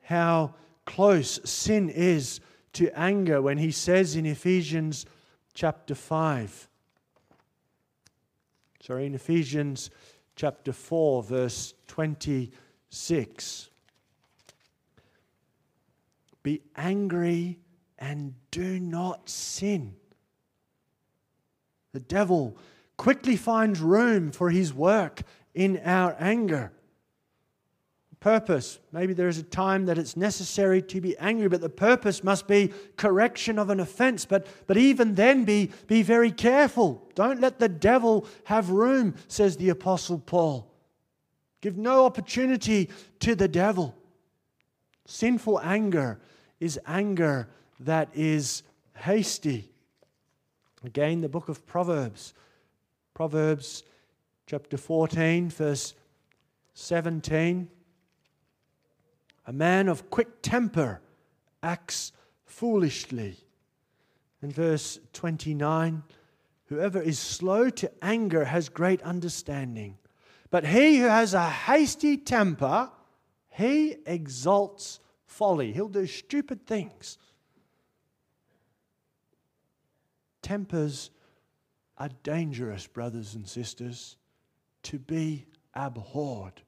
how 0.03 0.53
close 0.89 1.39
sin 1.47 1.87
is 1.87 2.39
to 2.73 2.89
anger 2.99 3.43
when 3.43 3.59
he 3.59 3.69
says 3.69 4.15
in 4.15 4.25
Ephesians 4.25 5.05
chapter 5.53 5.93
5, 5.93 6.67
sorry, 8.81 9.05
in 9.05 9.13
Ephesians 9.13 9.91
chapter 10.35 10.73
4, 10.73 11.21
verse 11.21 11.75
26. 11.87 13.69
Be 16.41 16.61
angry 16.75 17.59
and 17.99 18.33
do 18.49 18.79
not 18.79 19.29
sin. 19.29 19.93
The 21.93 21.99
devil 21.99 22.57
quickly 22.97 23.35
finds 23.35 23.79
room 23.79 24.31
for 24.31 24.49
his 24.49 24.73
work 24.73 25.21
in 25.53 25.79
our 25.85 26.15
anger 26.19 26.71
purpose. 28.19 28.79
Maybe 28.91 29.13
there 29.13 29.29
is 29.29 29.37
a 29.37 29.43
time 29.43 29.85
that 29.85 29.97
it's 29.97 30.17
necessary 30.17 30.81
to 30.83 30.99
be 30.99 31.17
angry, 31.17 31.47
but 31.47 31.61
the 31.61 31.69
purpose 31.69 32.23
must 32.23 32.47
be 32.47 32.73
correction 32.97 33.57
of 33.57 33.69
an 33.69 33.79
offense. 33.79 34.25
But, 34.25 34.47
but 34.67 34.77
even 34.77 35.15
then, 35.15 35.45
be, 35.45 35.71
be 35.87 36.01
very 36.03 36.31
careful. 36.31 37.07
Don't 37.15 37.39
let 37.39 37.59
the 37.59 37.69
devil 37.69 38.25
have 38.45 38.69
room, 38.69 39.15
says 39.27 39.57
the 39.57 39.69
Apostle 39.69 40.19
Paul. 40.19 40.69
Give 41.61 41.77
no 41.77 42.05
opportunity 42.05 42.89
to 43.19 43.35
the 43.35 43.47
devil. 43.47 43.95
Sinful 45.05 45.59
anger 45.61 46.19
is 46.59 46.79
anger 46.85 47.49
that 47.79 48.09
is 48.13 48.63
hasty. 48.95 49.71
Again, 50.83 51.21
the 51.21 51.29
book 51.29 51.49
of 51.49 51.65
Proverbs, 51.65 52.33
Proverbs 53.13 53.83
chapter 54.45 54.77
14, 54.77 55.49
verse 55.49 55.93
17. 56.73 57.67
A 59.49 59.51
man 59.51 59.87
of 59.87 60.11
quick 60.11 60.43
temper 60.43 61.01
acts 61.63 62.11
foolishly. 62.45 63.35
In 64.43 64.51
verse 64.51 64.99
29, 65.13 66.03
whoever 66.65 67.01
is 67.01 67.17
slow 67.17 67.71
to 67.71 67.91
anger 67.99 68.45
has 68.45 68.69
great 68.69 69.01
understanding. 69.01 69.97
But 70.51 70.67
he 70.67 70.99
who 70.99 71.05
has 71.05 71.33
a 71.33 71.49
hasty 71.49 72.15
temper, 72.15 72.91
he 73.47 73.95
exalts 74.05 74.99
folly. 75.25 75.73
He'll 75.73 75.87
do 75.87 76.05
stupid 76.05 76.67
things. 76.67 77.17
Tempers 80.43 81.09
are 81.97 82.09
dangerous, 82.21 82.85
brothers 82.85 83.33
and 83.33 83.47
sisters, 83.49 84.15
to 84.83 84.99
be 84.99 85.47
abhorred. 85.73 86.61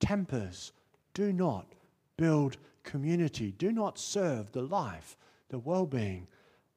Tempers 0.00 0.72
do 1.14 1.32
not 1.32 1.72
build 2.16 2.56
community, 2.82 3.52
do 3.52 3.72
not 3.72 3.98
serve 3.98 4.52
the 4.52 4.62
life, 4.62 5.16
the 5.48 5.58
well 5.58 5.86
being 5.86 6.26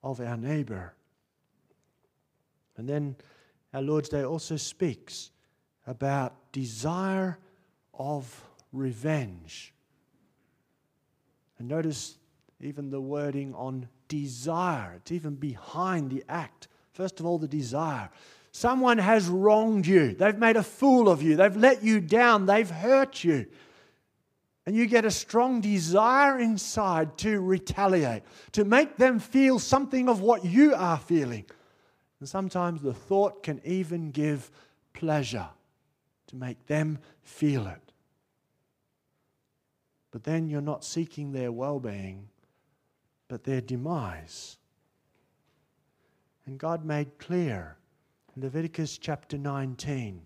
of 0.03 0.19
our 0.19 0.37
neighbor. 0.37 0.93
And 2.77 2.87
then 2.87 3.15
our 3.73 3.81
Lord's 3.81 4.09
Day 4.09 4.23
also 4.23 4.55
speaks 4.55 5.31
about 5.85 6.51
desire 6.51 7.37
of 7.93 8.43
revenge. 8.71 9.73
And 11.57 11.67
notice 11.67 12.17
even 12.61 12.89
the 12.89 13.01
wording 13.01 13.53
on 13.53 13.87
desire, 14.07 14.93
it's 14.95 15.11
even 15.11 15.35
behind 15.35 16.09
the 16.09 16.23
act. 16.29 16.67
First 16.93 17.19
of 17.19 17.25
all, 17.25 17.37
the 17.37 17.47
desire. 17.47 18.09
Someone 18.51 18.97
has 18.97 19.27
wronged 19.27 19.85
you, 19.85 20.13
they've 20.13 20.37
made 20.37 20.57
a 20.57 20.63
fool 20.63 21.07
of 21.07 21.21
you, 21.21 21.35
they've 21.35 21.55
let 21.55 21.83
you 21.83 21.99
down, 21.99 22.45
they've 22.45 22.69
hurt 22.69 23.23
you. 23.23 23.45
And 24.69 24.77
you 24.77 24.85
get 24.85 25.03
a 25.03 25.09
strong 25.09 25.61
desire 25.61 26.37
inside 26.37 27.17
to 27.17 27.39
retaliate, 27.39 28.21
to 28.51 28.63
make 28.63 28.97
them 28.97 29.17
feel 29.17 29.57
something 29.57 30.07
of 30.07 30.21
what 30.21 30.45
you 30.45 30.75
are 30.75 30.99
feeling. 30.99 31.45
And 32.19 32.29
sometimes 32.29 32.83
the 32.83 32.93
thought 32.93 33.41
can 33.41 33.61
even 33.65 34.11
give 34.11 34.51
pleasure 34.93 35.49
to 36.27 36.35
make 36.35 36.67
them 36.67 36.99
feel 37.23 37.65
it. 37.65 37.81
But 40.11 40.23
then 40.23 40.47
you're 40.47 40.61
not 40.61 40.85
seeking 40.85 41.31
their 41.31 41.51
well 41.51 41.79
being, 41.79 42.27
but 43.27 43.45
their 43.45 43.61
demise. 43.61 44.57
And 46.45 46.59
God 46.59 46.85
made 46.85 47.17
clear 47.17 47.75
in 48.35 48.43
Leviticus 48.43 48.99
chapter 48.99 49.35
19, 49.35 50.21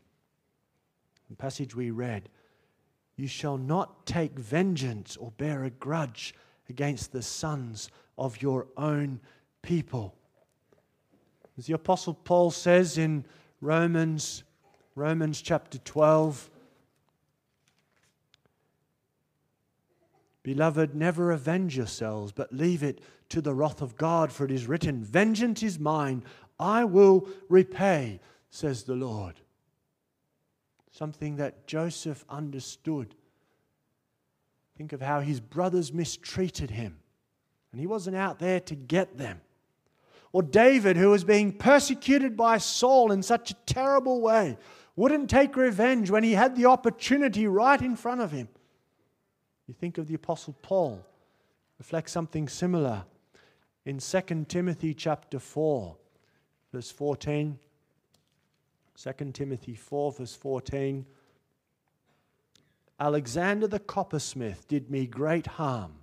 the 1.29 1.36
passage 1.38 1.73
we 1.73 1.91
read, 1.91 2.27
you 3.15 3.28
shall 3.28 3.58
not 3.58 4.06
take 4.06 4.38
vengeance 4.38 5.17
or 5.17 5.32
bear 5.32 5.63
a 5.63 5.69
grudge 5.69 6.34
against 6.69 7.12
the 7.12 7.21
sons 7.21 7.89
of 8.17 8.41
your 8.41 8.67
own 8.78 9.19
people. 9.62 10.15
As 11.58 11.67
the 11.67 11.73
Apostle 11.73 12.15
Paul 12.15 12.52
says 12.52 12.97
in 12.97 13.26
Romans, 13.62 14.43
Romans 14.95 15.41
chapter 15.41 15.78
12, 15.80 16.49
Beloved, 20.41 20.93
never 20.93 21.32
avenge 21.32 21.78
yourselves, 21.78 22.32
but 22.32 22.52
leave 22.52 22.84
it 22.84 22.99
to 23.30 23.39
the 23.39 23.54
wrath 23.54 23.82
of 23.82 23.95
God, 23.95 24.32
for 24.32 24.43
it 24.43 24.52
is 24.52 24.67
written, 24.67 25.04
Vengeance 25.04 25.63
is 25.63 25.80
mine, 25.80 26.23
I 26.60 26.84
will 26.84 27.28
repay, 27.47 28.19
says 28.49 28.84
the 28.84 28.95
Lord 28.95 29.39
something 30.93 31.38
that 31.38 31.67
Joseph 31.67 32.23
understood. 32.29 33.15
Think 34.77 34.93
of 34.93 35.01
how 35.01 35.19
his 35.19 35.39
brothers 35.39 35.91
mistreated 35.91 36.71
him, 36.71 36.99
and 37.71 37.82
he 37.82 37.88
wasn't 37.88 38.15
out 38.15 38.39
there 38.39 38.60
to 38.62 38.75
get 38.75 39.17
them. 39.17 39.41
Or 40.32 40.41
David, 40.41 40.95
who 40.95 41.10
was 41.10 41.23
being 41.23 41.51
persecuted 41.51 42.38
by 42.38 42.58
Saul 42.60 43.12
in 43.12 43.21
such 43.21 43.51
a 43.51 43.56
terrible 43.65 44.21
way, 44.21 44.58
wouldn't 44.95 45.29
take 45.29 45.56
revenge 45.56 46.10
when 46.10 46.23
he 46.23 46.34
had 46.34 46.56
the 46.56 46.67
opportunity 46.67 47.47
right 47.47 47.82
in 47.82 47.95
front 47.95 48.21
of 48.21 48.32
him. 48.32 48.47
You 49.67 49.73
think 49.73 49.97
of 49.97 50.08
the 50.08 50.15
Apostle 50.15 50.56
Paul, 50.62 51.06
reflect 51.79 52.10
something 52.10 52.47
similar 52.47 53.03
in 53.86 53.97
2 53.97 54.45
Timothy 54.47 54.93
chapter 54.93 55.39
4, 55.39 55.95
verse 56.71 56.91
14. 56.91 57.58
2 59.01 59.32
Timothy 59.32 59.75
4, 59.75 60.12
verse 60.13 60.36
14. 60.36 61.06
Alexander 62.99 63.67
the 63.67 63.79
coppersmith 63.79 64.67
did 64.67 64.89
me 64.89 65.08
great 65.08 65.47
harm. 65.47 65.93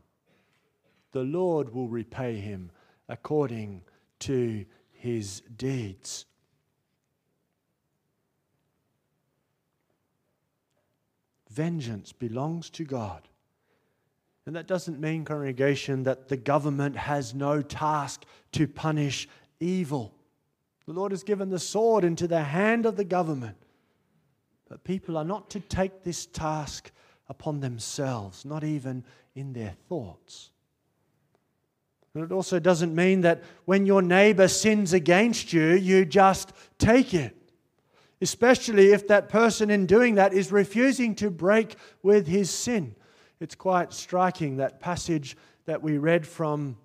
The 1.13 1.23
Lord 1.23 1.73
will 1.73 1.89
repay 1.89 2.37
him 2.37 2.71
according 3.09 3.83
to 4.21 4.65
his 4.93 5.41
deeds. 5.57 6.27
Vengeance 11.51 12.13
belongs 12.13 12.71
to 12.71 12.85
God. 12.85 13.29
And 14.47 14.57
that 14.57 14.67
doesn't 14.67 15.01
mean, 15.01 15.25
congregation, 15.25 16.05
that 16.05 16.29
the 16.29 16.37
government 16.37 16.97
has 16.97 17.35
no 17.35 17.61
task 17.63 18.25
to 18.53 18.67
punish 18.67 19.29
evil. 19.59 20.15
The 20.91 20.97
Lord 20.97 21.13
has 21.13 21.23
given 21.23 21.51
the 21.51 21.61
sword 21.61 22.03
into 22.03 22.27
the 22.27 22.43
hand 22.43 22.85
of 22.85 22.97
the 22.97 23.05
government. 23.05 23.57
But 24.69 24.83
people 24.83 25.17
are 25.17 25.25
not 25.25 25.49
to 25.51 25.61
take 25.61 26.03
this 26.03 26.27
task 26.27 26.91
upon 27.29 27.61
themselves, 27.61 28.45
not 28.45 28.65
even 28.65 29.05
in 29.37 29.53
their 29.53 29.77
thoughts. 29.89 30.51
And 32.13 32.25
it 32.25 32.33
also 32.33 32.59
doesn't 32.59 32.93
mean 32.93 33.21
that 33.21 33.45
when 33.67 33.87
your 33.87 34.03
neighbor 34.03 34.49
sins 34.49 34.93
against 34.93 35.53
you, 35.53 35.75
you 35.75 36.05
just 36.05 36.53
take 36.77 37.15
it. 37.15 37.37
Especially 38.21 38.91
if 38.91 39.07
that 39.07 39.29
person 39.29 39.71
in 39.71 39.87
doing 39.87 40.17
that 40.17 40.33
is 40.33 40.51
refusing 40.51 41.15
to 41.15 41.31
break 41.31 41.77
with 42.03 42.27
his 42.27 42.51
sin. 42.51 42.97
It's 43.39 43.55
quite 43.55 43.93
striking 43.93 44.57
that 44.57 44.81
passage 44.81 45.37
that 45.67 45.83
we 45.83 45.99
read 45.99 46.27
from 46.27 46.79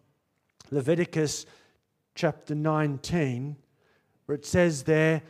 Leviticus 0.70 1.48
chapter 2.14 2.54
19 2.54 3.56
where 4.26 4.36
it 4.36 4.46
says 4.46 4.84
there, 4.84 5.22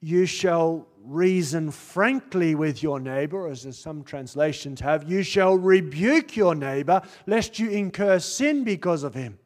you 0.00 0.26
shall 0.26 0.86
reason 1.02 1.70
frankly 1.70 2.54
with 2.54 2.82
your 2.82 3.00
neighbor, 3.00 3.48
as 3.48 3.66
some 3.76 4.04
translations 4.04 4.80
have. 4.80 5.10
You 5.10 5.22
shall 5.22 5.56
rebuke 5.56 6.36
your 6.36 6.54
neighbor, 6.54 7.02
lest 7.26 7.58
you 7.58 7.70
incur 7.70 8.18
sin 8.18 8.64
because 8.64 9.02
of 9.02 9.14
him. 9.14 9.38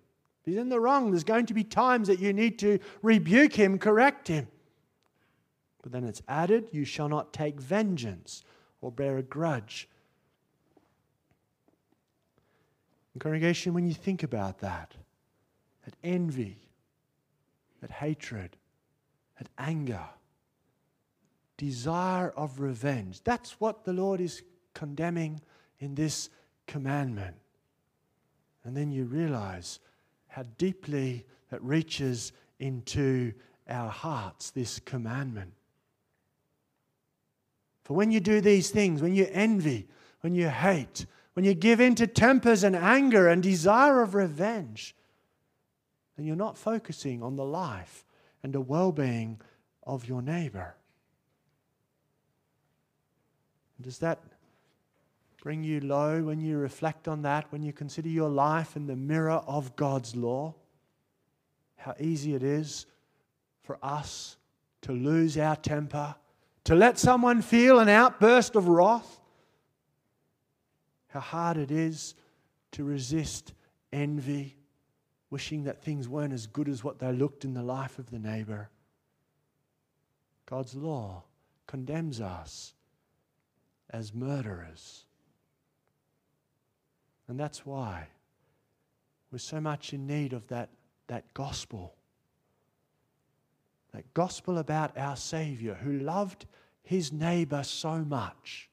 He's 0.45 0.57
in 0.57 0.69
the 0.69 0.81
wrong, 0.81 1.11
there's 1.11 1.25
going 1.25 1.47
to 1.47 1.55
be 1.55 1.65
times 1.65 2.09
that 2.09 2.19
you 2.19 2.33
need 2.33 2.59
to 2.61 2.81
rebuke 3.01 3.55
him, 3.55 3.79
correct 3.79 4.27
him. 4.27 4.49
But 5.83 5.93
then 5.93 6.05
it's 6.05 6.23
added, 6.29 6.69
you 6.73 6.85
shall 6.85 7.09
not 7.09 7.33
take 7.33 7.61
vengeance 7.61 8.45
or 8.81 8.91
bear 8.91 9.19
a 9.19 9.23
grudge. 9.23 9.89
And 13.15 13.21
congregation, 13.21 13.73
when 13.73 13.87
you 13.87 13.95
think 13.95 14.23
about 14.23 14.59
that, 14.61 14.95
that 15.85 15.95
envy, 16.03 16.59
at 17.83 17.91
hatred, 17.91 18.57
at 19.41 19.49
anger, 19.59 20.05
desire 21.57 22.31
of 22.31 22.61
revenge. 22.61 23.23
That's 23.25 23.61
what 23.61 23.85
the 23.85 23.93
Lord 23.93 24.21
is 24.21 24.43
condemning 24.75 25.41
in 25.79 25.95
this 25.95 26.31
commandment. 26.67 27.37
And 28.65 28.77
then 28.77 28.93
you 28.93 29.05
realize 29.05 29.81
how 30.29 30.45
deeply 30.59 31.25
that 31.51 31.63
reaches 31.63 32.33
into 32.59 33.33
our 33.69 33.91
hearts, 33.91 34.51
this 34.51 34.79
commandment. 34.79 35.53
For 37.85 37.95
when 37.95 38.11
you 38.11 38.21
do 38.21 38.41
these 38.41 38.71
things, 38.71 39.03
when 39.03 39.15
you 39.15 39.29
envy, 39.31 39.89
when 40.21 40.35
you 40.35 40.49
hate, 40.49 41.07
when 41.35 41.45
you 41.45 41.55
give 41.55 41.81
in 41.81 41.95
to 41.97 42.07
tempers 42.07 42.63
and 42.63 42.77
anger 42.77 43.29
and 43.29 43.43
desire 43.43 44.03
of 44.03 44.15
revenge, 44.15 44.95
then 46.17 46.27
you're 46.27 46.37
not 46.37 46.59
focusing 46.59 47.23
on 47.23 47.37
the 47.37 47.45
life 47.45 48.05
and 48.43 48.53
the 48.53 48.61
well 48.61 48.93
being 48.93 49.41
of 49.85 50.07
your 50.09 50.23
neighbor. 50.23 50.75
Does 53.81 53.99
that 53.99 54.21
bring 55.43 55.65
you 55.65 55.81
low 55.81 56.23
when 56.23 56.41
you 56.41 56.57
reflect 56.59 57.09
on 57.09 57.23
that, 57.23 57.51
when 57.51 57.63
you 57.63 57.73
consider 57.73 58.09
your 58.09 58.29
life 58.29 58.77
in 58.77 58.87
the 58.87 58.97
mirror 58.97 59.43
of 59.47 59.75
God's 59.75 60.15
law? 60.15 60.55
How 61.77 61.95
easy 61.99 62.35
it 62.35 62.45
is 62.45 62.87
for 63.63 63.79
us 63.83 64.37
to 64.83 64.93
lose 64.93 65.37
our 65.37 65.57
temper, 65.57 66.15
to 66.65 66.75
let 66.75 66.99
someone 66.99 67.43
feel 67.43 67.81
an 67.81 67.89
outburst 67.89 68.55
of 68.55 68.69
wrath. 68.69 69.21
How 71.09 71.21
hard 71.21 71.57
it 71.57 71.71
is 71.71 72.15
to 72.73 72.85
resist 72.85 73.53
envy, 73.93 74.57
wishing 75.33 75.65
that 75.65 75.83
things 75.83 76.11
weren't 76.11 76.35
as 76.35 76.47
good 76.47 76.69
as 76.69 76.85
what 76.85 76.99
they 76.99 77.11
looked 77.11 77.43
in 77.43 77.55
the 77.55 77.63
life 77.63 77.99
of 77.99 78.11
the 78.11 78.19
neighbor. 78.19 78.69
God's 80.45 80.75
law 80.75 81.23
condemns 81.67 82.21
us 82.21 82.75
as 83.89 84.13
murderers. 84.13 85.07
And 87.29 87.41
that's 87.41 87.65
why 87.65 88.09
we're 89.31 89.39
so 89.39 89.59
much 89.59 89.95
in 89.95 90.07
need 90.07 90.35
of 90.35 90.47
that, 90.49 90.69
that 91.07 91.33
gospel. 91.33 91.95
That 93.95 94.13
gospel 94.13 94.59
about 94.59 94.99
our 94.99 95.17
Savior 95.17 95.79
who 95.83 95.99
loved 95.99 96.45
his 96.83 97.11
neighbor 97.11 97.63
so 97.63 98.05
much. 98.05 98.69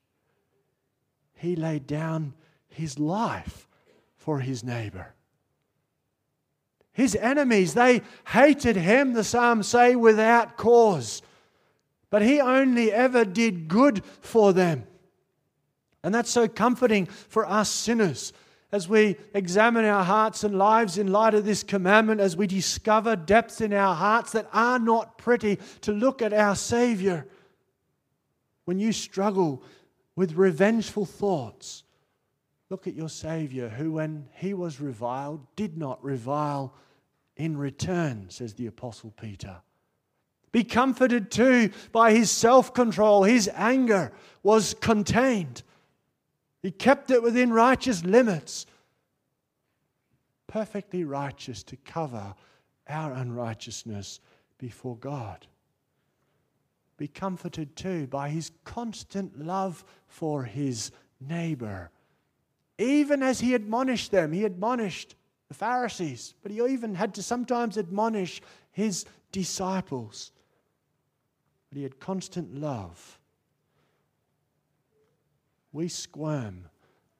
He 1.35 1.55
laid 1.55 1.87
down 1.87 2.33
his 2.67 2.99
life 2.99 3.65
for 4.17 4.41
his 4.41 4.61
neighbor. 4.61 5.13
His 6.99 7.15
enemies, 7.15 7.75
they 7.75 8.01
hated 8.27 8.75
him, 8.75 9.13
the 9.13 9.23
Psalms 9.23 9.69
say, 9.69 9.95
without 9.95 10.57
cause. 10.57 11.21
But 12.09 12.23
he 12.23 12.41
only 12.41 12.91
ever 12.91 13.23
did 13.23 13.69
good 13.69 14.03
for 14.19 14.51
them. 14.51 14.85
And 16.03 16.13
that's 16.13 16.29
so 16.29 16.49
comforting 16.49 17.05
for 17.05 17.45
us 17.45 17.69
sinners 17.69 18.33
as 18.73 18.89
we 18.89 19.15
examine 19.33 19.85
our 19.85 20.03
hearts 20.03 20.43
and 20.43 20.57
lives 20.57 20.97
in 20.97 21.09
light 21.09 21.33
of 21.33 21.45
this 21.45 21.63
commandment, 21.63 22.19
as 22.19 22.35
we 22.35 22.47
discover 22.47 23.15
depths 23.15 23.61
in 23.61 23.71
our 23.71 23.95
hearts 23.95 24.33
that 24.33 24.49
are 24.51 24.77
not 24.77 25.17
pretty, 25.17 25.57
to 25.79 25.93
look 25.93 26.21
at 26.21 26.33
our 26.33 26.53
Savior. 26.53 27.25
When 28.65 28.77
you 28.77 28.91
struggle 28.91 29.63
with 30.17 30.33
revengeful 30.33 31.05
thoughts, 31.05 31.83
look 32.69 32.87
at 32.87 32.93
your 32.93 33.07
Savior, 33.07 33.69
who, 33.69 33.93
when 33.93 34.27
he 34.33 34.53
was 34.53 34.81
reviled, 34.81 35.47
did 35.55 35.77
not 35.77 36.03
revile 36.03 36.73
in 37.39 37.57
return, 37.57 38.25
says 38.29 38.53
the 38.53 38.67
Apostle 38.67 39.11
Peter. 39.19 39.61
Be 40.51 40.63
comforted 40.63 41.31
too 41.31 41.71
by 41.91 42.11
his 42.11 42.29
self 42.29 42.73
control. 42.73 43.23
His 43.23 43.49
anger 43.55 44.11
was 44.43 44.75
contained. 44.75 45.63
He 46.61 46.69
kept 46.69 47.09
it 47.09 47.23
within 47.23 47.53
righteous 47.53 48.03
limits, 48.03 48.65
perfectly 50.47 51.05
righteous 51.05 51.63
to 51.63 51.77
cover 51.77 52.35
our 52.89 53.13
unrighteousness 53.13 54.19
before 54.57 54.97
God. 54.97 55.47
Be 56.97 57.07
comforted 57.07 57.77
too 57.77 58.07
by 58.07 58.29
his 58.29 58.51
constant 58.65 59.39
love 59.39 59.85
for 60.07 60.43
his 60.43 60.91
neighbor. 61.21 61.91
Even 62.77 63.23
as 63.23 63.39
he 63.39 63.53
admonished 63.53 64.11
them, 64.11 64.33
he 64.33 64.43
admonished 64.43 65.15
the 65.49 65.53
Pharisees, 65.53 66.33
but 66.41 66.51
he 66.51 66.63
even 66.63 66.95
had 66.95 67.13
to 67.15 67.23
sometimes 67.23 67.77
admonish 67.77 68.41
his 68.71 69.05
disciples. 69.31 70.31
But 71.69 71.77
he 71.77 71.83
had 71.83 71.99
constant 71.99 72.55
love 72.55 73.19
we 75.71 75.87
squirm 75.87 76.65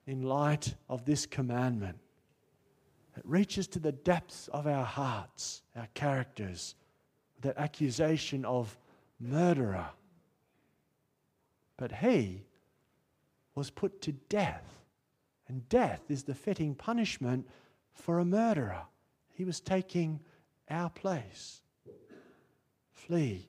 in 0.08 0.24
light 0.24 0.74
of 0.90 1.06
this 1.06 1.26
commandment. 1.26 1.98
It 3.16 3.24
reaches 3.26 3.68
to 3.68 3.80
the 3.80 3.92
depths 3.92 4.48
of 4.50 4.66
our 4.66 4.86
hearts, 4.86 5.62
our 5.76 5.88
characters, 5.94 6.76
that 7.42 7.58
accusation 7.58 8.46
of 8.46 8.78
murderer. 9.20 9.90
But 11.78 11.92
he 11.92 12.44
was 13.56 13.70
put 13.70 14.02
to 14.04 14.12
death, 14.12 14.66
and 15.48 15.68
death 15.70 16.02
is 16.10 16.24
the 16.24 16.36
fitting 16.36 16.76
punishment 16.76 17.48
for 18.00 18.20
a 18.20 18.26
murderer. 18.26 18.84
He 19.34 19.46
was 19.46 19.60
taking 19.60 20.20
our 20.70 20.90
place. 20.90 21.62
Flee 22.92 23.48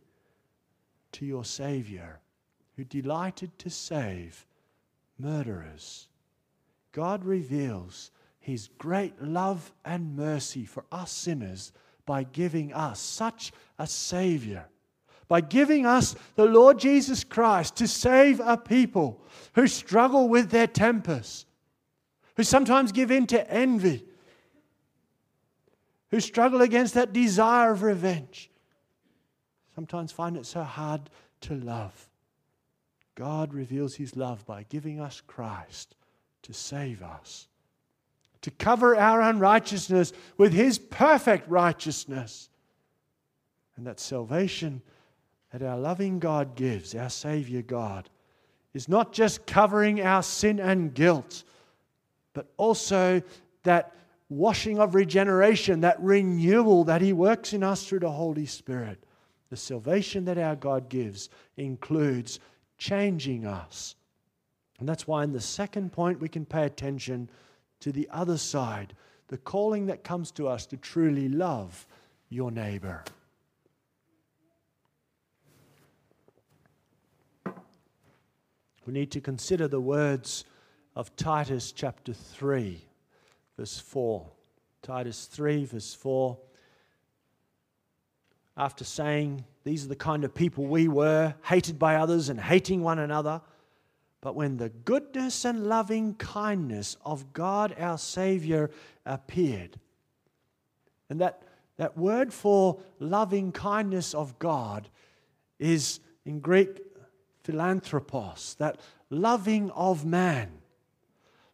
to 1.12 1.26
your 1.26 1.44
Savior, 1.44 2.20
who 2.76 2.84
delighted 2.84 3.58
to 3.58 3.70
save 3.70 4.46
murderers. 5.18 6.08
God 6.92 7.24
reveals 7.24 8.10
his 8.38 8.68
great 8.78 9.20
love 9.22 9.72
and 9.84 10.16
mercy 10.16 10.64
for 10.64 10.84
us 10.90 11.12
sinners 11.12 11.72
by 12.06 12.22
giving 12.22 12.72
us 12.72 12.98
such 12.98 13.52
a 13.78 13.86
Savior, 13.86 14.66
by 15.28 15.40
giving 15.40 15.86
us 15.86 16.16
the 16.36 16.46
Lord 16.46 16.78
Jesus 16.78 17.22
Christ 17.22 17.76
to 17.76 17.86
save 17.86 18.40
a 18.40 18.56
people 18.56 19.22
who 19.54 19.66
struggle 19.66 20.28
with 20.28 20.50
their 20.50 20.66
tempers, 20.66 21.46
who 22.36 22.42
sometimes 22.42 22.92
give 22.92 23.10
in 23.10 23.26
to 23.28 23.50
envy, 23.50 24.04
who 26.10 26.20
struggle 26.20 26.60
against 26.60 26.94
that 26.94 27.12
desire 27.12 27.72
of 27.72 27.82
revenge, 27.82 28.50
sometimes 29.74 30.12
find 30.12 30.36
it 30.36 30.46
so 30.46 30.62
hard 30.62 31.10
to 31.42 31.54
love. 31.54 32.08
God 33.14 33.52
reveals 33.52 33.94
his 33.96 34.16
love 34.16 34.44
by 34.46 34.64
giving 34.64 35.00
us 35.00 35.22
Christ 35.26 35.94
to 36.42 36.52
save 36.52 37.02
us, 37.02 37.48
to 38.42 38.50
cover 38.50 38.96
our 38.96 39.20
unrighteousness 39.20 40.12
with 40.38 40.52
his 40.52 40.78
perfect 40.78 41.48
righteousness. 41.48 42.48
And 43.76 43.86
that 43.86 44.00
salvation 44.00 44.82
that 45.52 45.62
our 45.62 45.78
loving 45.78 46.18
God 46.18 46.54
gives, 46.54 46.94
our 46.94 47.10
Savior 47.10 47.62
God, 47.62 48.08
is 48.72 48.88
not 48.88 49.12
just 49.12 49.46
covering 49.46 50.00
our 50.00 50.22
sin 50.22 50.60
and 50.60 50.94
guilt, 50.94 51.44
but 52.32 52.46
also 52.56 53.22
that 53.64 53.94
washing 54.30 54.78
of 54.78 54.94
regeneration, 54.94 55.82
that 55.82 56.00
renewal 56.00 56.84
that 56.84 57.02
He 57.02 57.12
works 57.12 57.52
in 57.52 57.62
us 57.62 57.86
through 57.86 57.98
the 57.98 58.10
Holy 58.10 58.46
Spirit. 58.46 59.04
The 59.50 59.56
salvation 59.56 60.24
that 60.24 60.38
our 60.38 60.56
God 60.56 60.88
gives 60.88 61.28
includes 61.56 62.40
changing 62.78 63.44
us. 63.44 63.96
And 64.78 64.88
that's 64.88 65.06
why, 65.06 65.24
in 65.24 65.32
the 65.32 65.40
second 65.40 65.92
point, 65.92 66.20
we 66.20 66.28
can 66.28 66.46
pay 66.46 66.64
attention 66.64 67.28
to 67.80 67.92
the 67.92 68.08
other 68.10 68.38
side 68.38 68.94
the 69.28 69.38
calling 69.38 69.86
that 69.86 70.02
comes 70.02 70.32
to 70.32 70.48
us 70.48 70.66
to 70.66 70.76
truly 70.76 71.28
love 71.28 71.86
your 72.30 72.50
neighbor. 72.50 73.04
We 78.86 78.92
need 78.92 79.12
to 79.12 79.20
consider 79.20 79.68
the 79.68 79.80
words 79.80 80.44
of 80.96 81.14
Titus 81.14 81.70
chapter 81.70 82.12
3, 82.12 82.82
verse 83.60 83.78
4. 83.78 84.26
Titus 84.80 85.26
3, 85.26 85.66
verse 85.66 85.92
4 85.92 86.38
after 88.56 88.84
saying, 88.84 89.44
These 89.64 89.84
are 89.84 89.88
the 89.88 89.96
kind 89.96 90.24
of 90.24 90.34
people 90.34 90.64
we 90.64 90.88
were, 90.88 91.34
hated 91.44 91.78
by 91.78 91.96
others 91.96 92.30
and 92.30 92.40
hating 92.40 92.82
one 92.82 92.98
another. 92.98 93.42
But 94.22 94.34
when 94.34 94.56
the 94.56 94.70
goodness 94.70 95.44
and 95.44 95.66
loving 95.66 96.14
kindness 96.14 96.96
of 97.04 97.32
God 97.34 97.74
our 97.78 97.98
Savior 97.98 98.70
appeared, 99.04 99.78
and 101.10 101.20
that, 101.20 101.42
that 101.76 101.96
word 101.96 102.32
for 102.32 102.80
loving 102.98 103.52
kindness 103.52 104.14
of 104.14 104.38
God 104.38 104.88
is 105.58 106.00
in 106.24 106.40
Greek 106.40 106.80
philanthropos, 107.44 108.56
that 108.58 108.80
loving 109.10 109.70
of 109.72 110.06
man. 110.06 110.59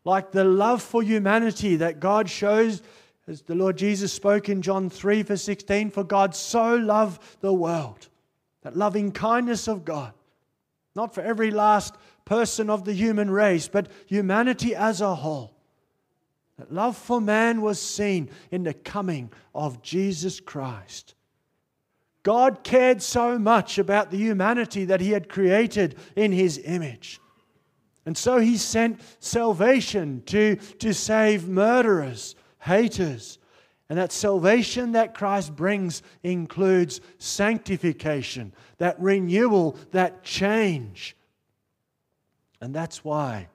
Like 0.06 0.30
the 0.30 0.44
love 0.44 0.82
for 0.82 1.02
humanity 1.02 1.74
that 1.76 1.98
God 1.98 2.30
shows 2.30 2.80
as 3.26 3.42
the 3.42 3.56
Lord 3.56 3.76
Jesus 3.76 4.12
spoke 4.12 4.48
in 4.48 4.62
John 4.62 4.88
3, 4.88 5.22
verse 5.22 5.42
16, 5.42 5.90
for 5.90 6.04
God 6.04 6.36
so 6.36 6.76
loved 6.76 7.20
the 7.40 7.52
world, 7.52 8.06
that 8.62 8.76
loving 8.76 9.10
kindness 9.10 9.66
of 9.66 9.84
God, 9.84 10.12
not 10.94 11.12
for 11.12 11.22
every 11.22 11.50
last 11.50 11.96
person 12.24 12.70
of 12.70 12.84
the 12.84 12.92
human 12.92 13.32
race, 13.32 13.66
but 13.66 13.90
humanity 14.06 14.76
as 14.76 15.00
a 15.00 15.16
whole. 15.16 15.56
That 16.56 16.72
love 16.72 16.96
for 16.96 17.20
man 17.20 17.60
was 17.60 17.82
seen 17.82 18.30
in 18.52 18.62
the 18.62 18.74
coming 18.74 19.32
of 19.56 19.82
Jesus 19.82 20.38
Christ. 20.38 21.16
God 22.22 22.62
cared 22.62 23.02
so 23.02 23.40
much 23.40 23.76
about 23.76 24.12
the 24.12 24.18
humanity 24.18 24.84
that 24.84 25.00
He 25.00 25.10
had 25.10 25.28
created 25.28 25.96
in 26.14 26.30
His 26.30 26.60
image. 26.64 27.20
And 28.06 28.16
so 28.16 28.38
He 28.38 28.56
sent 28.56 29.00
salvation 29.18 30.22
to, 30.26 30.56
to 30.56 30.94
save 30.94 31.48
murderers 31.48 32.36
haters. 32.66 33.38
And 33.88 33.98
that 33.98 34.10
salvation 34.10 34.92
that 34.92 35.14
Christ 35.14 35.54
brings 35.54 36.02
includes 36.24 37.00
sanctification, 37.18 38.52
that 38.78 39.00
renewal, 39.00 39.76
that 39.92 40.24
change. 40.24 41.16
And 42.60 42.74
that's 42.74 43.04
why, 43.04 43.48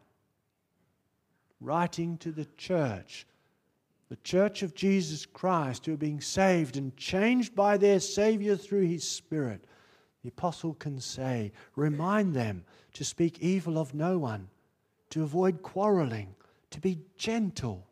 writing 1.59 2.17
to 2.19 2.31
the 2.31 2.47
church, 2.57 3.27
the 4.07 4.15
church 4.17 4.63
of 4.63 4.73
Jesus 4.73 5.25
Christ, 5.25 5.85
who 5.85 5.93
are 5.93 5.97
being 5.97 6.21
saved 6.21 6.77
and 6.77 6.95
changed 6.95 7.53
by 7.53 7.75
their 7.75 7.99
Savior 7.99 8.55
through 8.55 8.87
His 8.87 9.03
Spirit, 9.03 9.65
The 10.23 10.29
apostle 10.29 10.73
can 10.75 10.99
say, 10.99 11.51
remind 11.75 12.35
them 12.35 12.63
to 12.93 13.03
speak 13.03 13.39
evil 13.39 13.77
of 13.77 13.93
no 13.93 14.17
one, 14.17 14.49
to 15.09 15.23
avoid 15.23 15.63
quarreling, 15.63 16.35
to 16.69 16.79
be 16.79 16.99
gentle, 17.17 17.87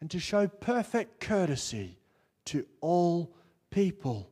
and 0.00 0.10
to 0.10 0.18
show 0.18 0.46
perfect 0.46 1.20
courtesy 1.20 1.98
to 2.46 2.66
all 2.80 3.34
people. 3.70 4.30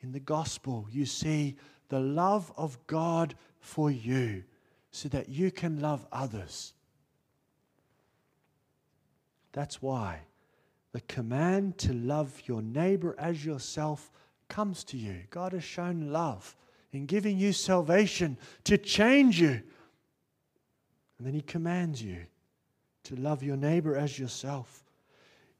In 0.00 0.12
the 0.12 0.20
gospel, 0.20 0.86
you 0.90 1.06
see 1.06 1.56
the 1.88 2.00
love 2.00 2.52
of 2.56 2.84
God 2.86 3.34
for 3.60 3.90
you 3.90 4.44
so 4.90 5.08
that 5.08 5.28
you 5.28 5.50
can 5.50 5.80
love 5.80 6.06
others. 6.10 6.74
That's 9.52 9.80
why 9.80 10.20
the 10.96 11.02
command 11.02 11.76
to 11.76 11.92
love 11.92 12.40
your 12.46 12.62
neighbor 12.62 13.14
as 13.18 13.44
yourself 13.44 14.10
comes 14.48 14.82
to 14.82 14.96
you. 14.96 15.24
God 15.28 15.52
has 15.52 15.62
shown 15.62 16.10
love 16.10 16.56
in 16.90 17.04
giving 17.04 17.36
you 17.36 17.52
salvation 17.52 18.38
to 18.64 18.78
change 18.78 19.38
you. 19.38 19.60
And 21.18 21.26
then 21.26 21.34
He 21.34 21.42
commands 21.42 22.02
you 22.02 22.20
to 23.04 23.16
love 23.16 23.42
your 23.42 23.58
neighbor 23.58 23.94
as 23.94 24.18
yourself. 24.18 24.84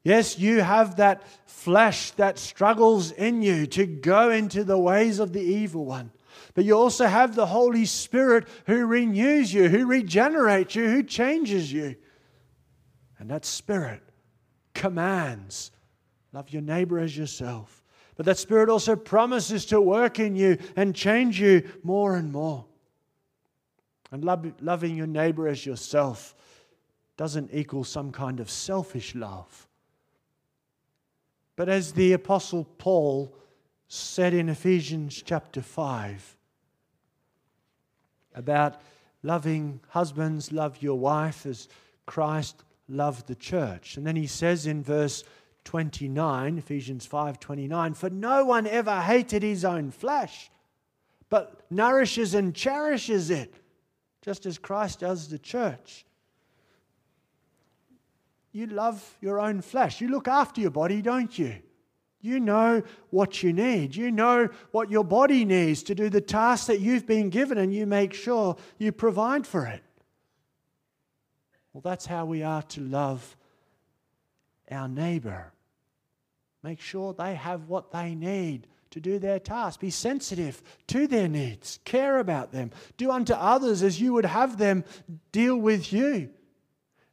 Yes, 0.02 0.38
you 0.38 0.62
have 0.62 0.96
that 0.96 1.22
flesh 1.44 2.12
that 2.12 2.38
struggles 2.38 3.10
in 3.10 3.42
you 3.42 3.66
to 3.66 3.84
go 3.84 4.30
into 4.30 4.64
the 4.64 4.78
ways 4.78 5.18
of 5.18 5.34
the 5.34 5.42
evil 5.42 5.84
one. 5.84 6.12
But 6.54 6.64
you 6.64 6.78
also 6.78 7.04
have 7.04 7.34
the 7.34 7.44
Holy 7.44 7.84
Spirit 7.84 8.48
who 8.64 8.86
renews 8.86 9.52
you, 9.52 9.68
who 9.68 9.84
regenerates 9.84 10.74
you, 10.74 10.88
who 10.88 11.02
changes 11.02 11.70
you. 11.70 11.96
And 13.18 13.28
that 13.28 13.44
Spirit 13.44 14.00
commands 14.76 15.72
love 16.32 16.50
your 16.50 16.62
neighbor 16.62 16.98
as 16.98 17.16
yourself. 17.16 17.82
But 18.14 18.26
that 18.26 18.38
Spirit 18.38 18.68
also 18.68 18.94
promises 18.94 19.66
to 19.66 19.80
work 19.80 20.18
in 20.20 20.36
you 20.36 20.58
and 20.76 20.94
change 20.94 21.40
you 21.40 21.68
more 21.82 22.16
and 22.16 22.30
more. 22.30 22.64
And 24.12 24.24
love, 24.24 24.52
loving 24.60 24.94
your 24.94 25.06
neighbor 25.06 25.48
as 25.48 25.66
yourself 25.66 26.34
doesn't 27.16 27.50
equal 27.52 27.84
some 27.84 28.12
kind 28.12 28.38
of 28.38 28.50
selfish 28.50 29.14
love. 29.14 29.66
But 31.56 31.68
as 31.68 31.92
the 31.92 32.12
Apostle 32.12 32.64
Paul 32.78 33.34
said 33.88 34.34
in 34.34 34.48
Ephesians 34.48 35.22
chapter 35.24 35.62
5 35.62 36.36
about 38.34 38.80
loving 39.22 39.80
husbands, 39.88 40.52
love 40.52 40.82
your 40.82 40.98
wife 40.98 41.46
as 41.46 41.68
Christ 42.04 42.62
loved 42.88 43.26
the 43.26 43.34
church. 43.34 43.96
And 43.96 44.06
then 44.06 44.16
he 44.16 44.26
says 44.26 44.66
in 44.66 44.82
verse 44.82 45.24
29, 45.64 46.58
Ephesians 46.58 47.06
5:29, 47.06 47.96
for 47.96 48.10
no 48.10 48.44
one 48.44 48.66
ever 48.66 49.00
hated 49.00 49.42
his 49.42 49.64
own 49.64 49.90
flesh, 49.90 50.50
but 51.28 51.70
nourishes 51.70 52.34
and 52.34 52.54
cherishes 52.54 53.30
it, 53.30 53.54
just 54.22 54.46
as 54.46 54.58
Christ 54.58 55.00
does 55.00 55.28
the 55.28 55.38
church. 55.38 56.06
You 58.52 58.66
love 58.68 59.16
your 59.20 59.40
own 59.40 59.60
flesh. 59.60 60.00
You 60.00 60.08
look 60.08 60.28
after 60.28 60.60
your 60.60 60.70
body, 60.70 61.02
don't 61.02 61.36
you? 61.38 61.56
You 62.22 62.40
know 62.40 62.82
what 63.10 63.42
you 63.42 63.52
need. 63.52 63.94
You 63.94 64.10
know 64.10 64.48
what 64.70 64.90
your 64.90 65.04
body 65.04 65.44
needs 65.44 65.82
to 65.84 65.94
do 65.94 66.08
the 66.08 66.20
task 66.20 66.66
that 66.68 66.80
you've 66.80 67.06
been 67.06 67.28
given, 67.28 67.58
and 67.58 67.74
you 67.74 67.86
make 67.86 68.14
sure 68.14 68.56
you 68.78 68.92
provide 68.92 69.46
for 69.46 69.66
it. 69.66 69.82
Well, 71.76 71.82
that's 71.82 72.06
how 72.06 72.24
we 72.24 72.42
are 72.42 72.62
to 72.62 72.80
love 72.80 73.36
our 74.70 74.88
neighbor. 74.88 75.52
Make 76.62 76.80
sure 76.80 77.12
they 77.12 77.34
have 77.34 77.68
what 77.68 77.92
they 77.92 78.14
need 78.14 78.66
to 78.92 78.98
do 78.98 79.18
their 79.18 79.38
task. 79.38 79.80
Be 79.80 79.90
sensitive 79.90 80.62
to 80.86 81.06
their 81.06 81.28
needs. 81.28 81.78
Care 81.84 82.18
about 82.18 82.50
them. 82.50 82.70
Do 82.96 83.10
unto 83.10 83.34
others 83.34 83.82
as 83.82 84.00
you 84.00 84.14
would 84.14 84.24
have 84.24 84.56
them 84.56 84.84
deal 85.32 85.58
with 85.58 85.92
you. 85.92 86.30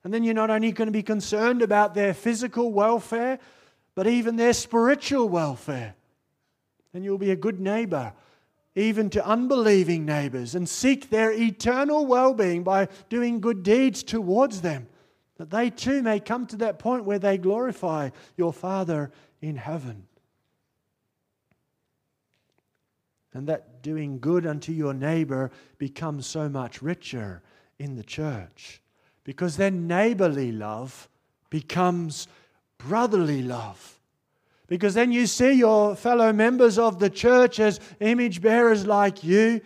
And 0.06 0.14
then 0.14 0.24
you're 0.24 0.34
not 0.34 0.50
only 0.50 0.72
going 0.72 0.86
to 0.88 0.94
be 0.94 1.04
concerned 1.04 1.62
about 1.62 1.94
their 1.94 2.14
physical 2.14 2.72
welfare, 2.72 3.40
but 3.96 4.08
even 4.08 4.38
their 4.38 4.54
spiritual 4.54 5.28
welfare. 5.28 5.94
And 6.94 7.04
you'll 7.04 7.18
be 7.18 7.32
a 7.32 7.36
good 7.36 7.60
neighbor 7.60 8.14
even 8.76 9.10
to 9.12 9.26
unbelieving 9.26 10.06
neighbors, 10.06 10.56
and 10.56 10.68
seek 10.68 11.10
their 11.10 11.32
eternal 11.32 12.06
well 12.06 12.34
being 12.34 12.64
by 12.64 12.88
doing 13.10 13.40
good 13.40 13.64
deeds 13.64 14.02
towards 14.04 14.62
them, 14.62 14.88
that 15.38 15.52
they 15.52 15.70
too 15.70 16.02
may 16.02 16.20
come 16.20 16.46
to 16.48 16.58
that 16.58 16.80
point 16.80 17.06
where 17.06 17.20
they 17.20 17.38
glorify 17.38 18.10
your 18.36 18.54
Father 18.54 19.12
in 19.42 19.56
heaven. 19.58 20.08
And 23.34 23.48
that 23.48 23.82
doing 23.82 24.20
good 24.20 24.46
unto 24.46 24.72
your 24.72 24.94
neighbor 24.94 25.52
becomes 25.78 26.28
so 26.28 26.48
much 26.50 26.82
richer 26.82 27.42
in 27.80 27.96
the 27.96 28.04
church. 28.04 28.82
Because 29.24 29.58
then 29.58 29.88
neighborly 29.88 30.52
love 30.52 31.10
becomes 31.50 32.28
brotherly 32.78 33.42
love. 33.42 34.00
Because 34.68 34.94
then 34.94 35.12
you 35.12 35.28
see 35.28 35.54
your 35.54 35.96
fellow 35.96 36.32
members 36.32 36.78
of 36.78 37.00
the 37.00 37.10
church 37.10 37.60
as 37.60 37.80
image 38.00 38.42
bearers 38.42 38.86
like 38.86 39.24
you. 39.24 39.62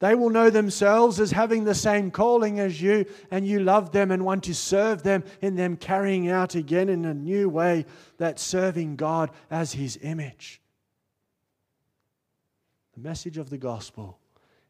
They 0.00 0.14
will 0.14 0.30
know 0.30 0.48
themselves 0.48 1.18
as 1.18 1.32
having 1.32 1.64
the 1.64 1.74
same 1.74 2.12
calling 2.12 2.60
as 2.60 2.80
you, 2.80 3.04
and 3.32 3.46
you 3.46 3.58
love 3.58 3.90
them 3.90 4.12
and 4.12 4.24
want 4.24 4.44
to 4.44 4.54
serve 4.54 5.02
them 5.02 5.24
in 5.42 5.56
them 5.56 5.76
carrying 5.76 6.28
out 6.28 6.54
again 6.54 6.88
in 6.88 7.04
a 7.04 7.14
new 7.14 7.48
way 7.48 7.84
that 8.18 8.38
serving 8.38 8.94
God 8.94 9.30
as 9.50 9.72
His 9.72 9.98
image. 10.02 10.60
The 12.94 13.00
message 13.00 13.38
of 13.38 13.50
the 13.50 13.58
gospel 13.58 14.18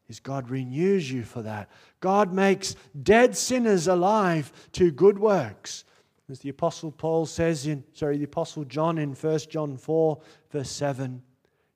is 0.07 0.19
God 0.19 0.49
renews 0.49 1.11
you 1.11 1.23
for 1.23 1.43
that. 1.43 1.69
God 1.99 2.33
makes 2.33 2.75
dead 3.01 3.37
sinners 3.37 3.87
alive 3.87 4.51
to 4.73 4.91
good 4.91 5.19
works 5.19 5.85
as 6.29 6.39
the 6.39 6.49
Apostle 6.49 6.91
Paul 6.91 7.25
says 7.25 7.65
in, 7.65 7.83
sorry, 7.93 8.17
the 8.17 8.25
Apostle 8.25 8.63
John 8.65 8.97
in 8.97 9.13
1 9.13 9.39
John 9.49 9.77
4, 9.77 10.19
verse 10.51 10.69
7, 10.69 11.21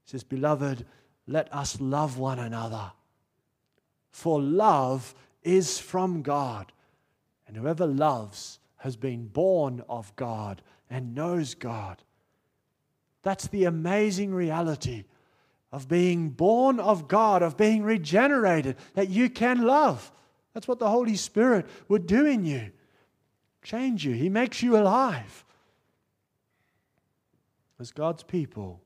he 0.06 0.12
says, 0.12 0.24
Beloved, 0.24 0.86
let 1.28 1.54
us 1.54 1.80
love 1.80 2.18
one 2.18 2.40
another. 2.40 2.92
For 4.12 4.42
love 4.42 5.16
is 5.44 5.80
from 5.80 6.22
God. 6.22 6.72
And 7.48 7.58
whoever 7.58 7.88
loves 7.88 8.60
has 8.78 8.96
been 8.96 9.28
born 9.28 9.84
of 9.90 10.16
God 10.16 10.62
and 10.90 11.16
knows 11.16 11.56
God. 11.56 12.04
That's 13.24 13.48
the 13.48 13.66
amazing 13.66 14.34
reality 14.34 15.06
of 15.72 15.88
being 15.88 16.30
born 16.30 16.80
of 16.80 17.08
God, 17.08 17.42
of 17.42 17.58
being 17.58 17.82
regenerated, 17.82 18.76
that 18.94 19.10
you 19.10 19.30
can 19.30 19.64
love. 19.64 20.12
That's 20.54 20.68
what 20.68 20.78
the 20.78 20.90
Holy 20.90 21.16
Spirit 21.16 21.66
would 21.88 22.06
do 22.06 22.26
in 22.26 22.46
you 22.46 22.72
change 23.64 24.06
you, 24.06 24.14
He 24.14 24.30
makes 24.30 24.62
you 24.62 24.78
alive. 24.78 25.46
As 27.80 27.92
God's 27.92 28.24
people, 28.24 28.82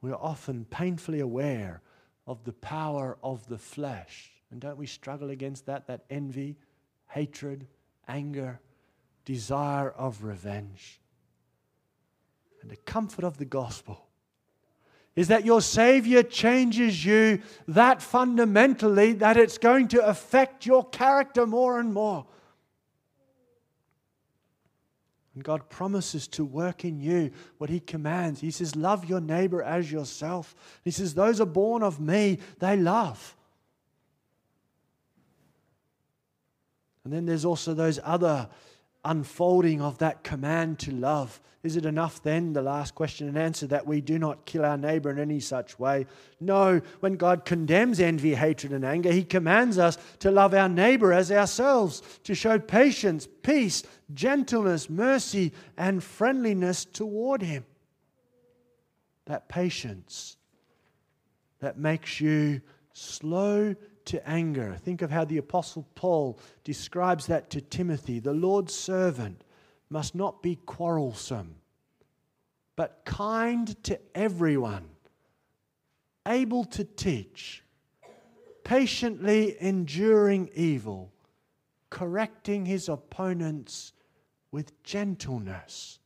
we 0.00 0.10
are 0.10 0.20
often 0.20 0.64
painfully 0.64 1.20
aware 1.20 1.82
of 2.26 2.44
the 2.44 2.52
power 2.52 3.18
of 3.22 3.46
the 3.48 3.58
flesh. 3.58 4.30
And 4.50 4.60
don't 4.60 4.78
we 4.78 4.86
struggle 4.86 5.30
against 5.30 5.66
that? 5.66 5.86
That 5.86 6.04
envy, 6.08 6.56
hatred, 7.08 7.66
anger, 8.08 8.60
desire 9.24 9.90
of 9.90 10.24
revenge. 10.24 11.00
And 12.62 12.70
the 12.70 12.76
comfort 12.76 13.24
of 13.24 13.38
the 13.38 13.44
gospel 13.44 14.06
is 15.16 15.28
that 15.28 15.44
your 15.44 15.60
Savior 15.60 16.22
changes 16.22 17.04
you 17.04 17.42
that 17.68 18.00
fundamentally 18.00 19.12
that 19.14 19.36
it's 19.36 19.58
going 19.58 19.88
to 19.88 20.06
affect 20.06 20.64
your 20.64 20.88
character 20.88 21.46
more 21.46 21.80
and 21.80 21.92
more. 21.92 22.26
And 25.34 25.44
God 25.44 25.68
promises 25.68 26.26
to 26.28 26.44
work 26.44 26.84
in 26.84 27.00
you 27.00 27.30
what 27.58 27.70
He 27.70 27.80
commands. 27.80 28.40
He 28.40 28.50
says, 28.50 28.74
Love 28.74 29.04
your 29.04 29.20
neighbor 29.20 29.62
as 29.62 29.90
yourself. 29.90 30.54
He 30.84 30.90
says, 30.90 31.14
Those 31.14 31.40
are 31.40 31.46
born 31.46 31.82
of 31.82 32.00
me, 32.00 32.38
they 32.58 32.76
love. 32.76 33.36
And 37.04 37.12
then 37.12 37.26
there's 37.26 37.44
also 37.44 37.74
those 37.74 37.98
other 38.02 38.48
unfolding 39.04 39.80
of 39.80 39.98
that 39.98 40.22
command 40.24 40.78
to 40.80 40.92
love. 40.92 41.40
Is 41.62 41.76
it 41.76 41.84
enough 41.84 42.22
then, 42.22 42.54
the 42.54 42.62
last 42.62 42.94
question 42.94 43.28
and 43.28 43.36
answer, 43.36 43.66
that 43.66 43.86
we 43.86 44.00
do 44.00 44.18
not 44.18 44.46
kill 44.46 44.64
our 44.64 44.78
neighbor 44.78 45.10
in 45.10 45.18
any 45.18 45.40
such 45.40 45.78
way? 45.78 46.06
No, 46.40 46.80
when 47.00 47.16
God 47.16 47.44
condemns 47.44 48.00
envy, 48.00 48.34
hatred, 48.34 48.72
and 48.72 48.84
anger, 48.84 49.12
He 49.12 49.24
commands 49.24 49.76
us 49.76 49.98
to 50.20 50.30
love 50.30 50.54
our 50.54 50.70
neighbor 50.70 51.12
as 51.12 51.30
ourselves, 51.30 52.02
to 52.24 52.34
show 52.34 52.58
patience, 52.58 53.28
peace, 53.42 53.82
gentleness, 54.14 54.88
mercy, 54.88 55.52
and 55.76 56.02
friendliness 56.02 56.86
toward 56.86 57.42
Him. 57.42 57.66
That 59.26 59.48
patience 59.48 60.38
that 61.60 61.78
makes 61.78 62.22
you 62.22 62.62
slow 62.94 63.76
to 64.10 64.28
anger. 64.28 64.76
Think 64.76 65.02
of 65.02 65.10
how 65.12 65.24
the 65.24 65.38
Apostle 65.38 65.86
Paul 65.94 66.36
describes 66.64 67.26
that 67.26 67.48
to 67.50 67.60
Timothy. 67.60 68.18
The 68.18 68.32
Lord's 68.32 68.74
servant 68.74 69.44
must 69.88 70.16
not 70.16 70.42
be 70.42 70.56
quarrelsome, 70.56 71.54
but 72.74 73.02
kind 73.04 73.80
to 73.84 74.00
everyone, 74.12 74.88
able 76.26 76.64
to 76.64 76.82
teach, 76.82 77.62
patiently 78.64 79.56
enduring 79.60 80.50
evil, 80.54 81.12
correcting 81.88 82.66
his 82.66 82.88
opponents 82.88 83.92
with 84.50 84.82
gentleness. 84.82 86.00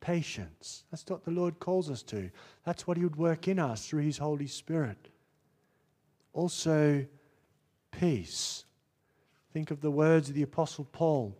Patience. 0.00 0.84
That's 0.90 1.04
what 1.08 1.24
the 1.24 1.30
Lord 1.30 1.60
calls 1.60 1.88
us 1.88 2.02
to. 2.04 2.30
That's 2.64 2.84
what 2.84 2.96
He 2.96 3.04
would 3.04 3.16
work 3.16 3.46
in 3.48 3.58
us 3.58 3.86
through 3.86 4.02
His 4.02 4.18
Holy 4.18 4.48
Spirit. 4.48 5.08
Also, 6.34 7.06
peace. 7.92 8.64
Think 9.52 9.70
of 9.70 9.80
the 9.80 9.90
words 9.90 10.28
of 10.28 10.34
the 10.34 10.42
Apostle 10.42 10.84
Paul 10.84 11.38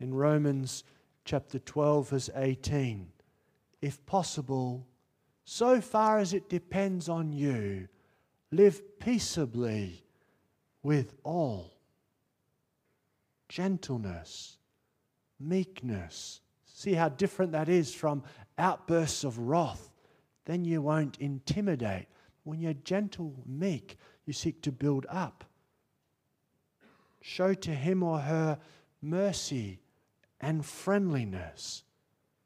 in 0.00 0.12
Romans 0.12 0.82
chapter 1.24 1.60
12, 1.60 2.08
verse 2.10 2.30
18. 2.34 3.06
If 3.80 4.04
possible, 4.04 4.86
so 5.44 5.80
far 5.80 6.18
as 6.18 6.34
it 6.34 6.48
depends 6.48 7.08
on 7.08 7.32
you, 7.32 7.86
live 8.50 8.98
peaceably 8.98 10.04
with 10.82 11.14
all. 11.22 11.78
Gentleness, 13.48 14.58
meekness. 15.38 16.40
See 16.64 16.94
how 16.94 17.10
different 17.10 17.52
that 17.52 17.68
is 17.68 17.94
from 17.94 18.24
outbursts 18.58 19.22
of 19.22 19.38
wrath. 19.38 19.92
Then 20.46 20.64
you 20.64 20.82
won't 20.82 21.18
intimidate. 21.18 22.06
When 22.44 22.60
you're 22.60 22.74
gentle, 22.74 23.34
meek, 23.46 23.96
you 24.26 24.32
seek 24.32 24.62
to 24.62 24.72
build 24.72 25.06
up. 25.08 25.44
Show 27.20 27.54
to 27.54 27.70
him 27.70 28.02
or 28.02 28.18
her 28.18 28.58
mercy 29.00 29.80
and 30.40 30.64
friendliness. 30.64 31.84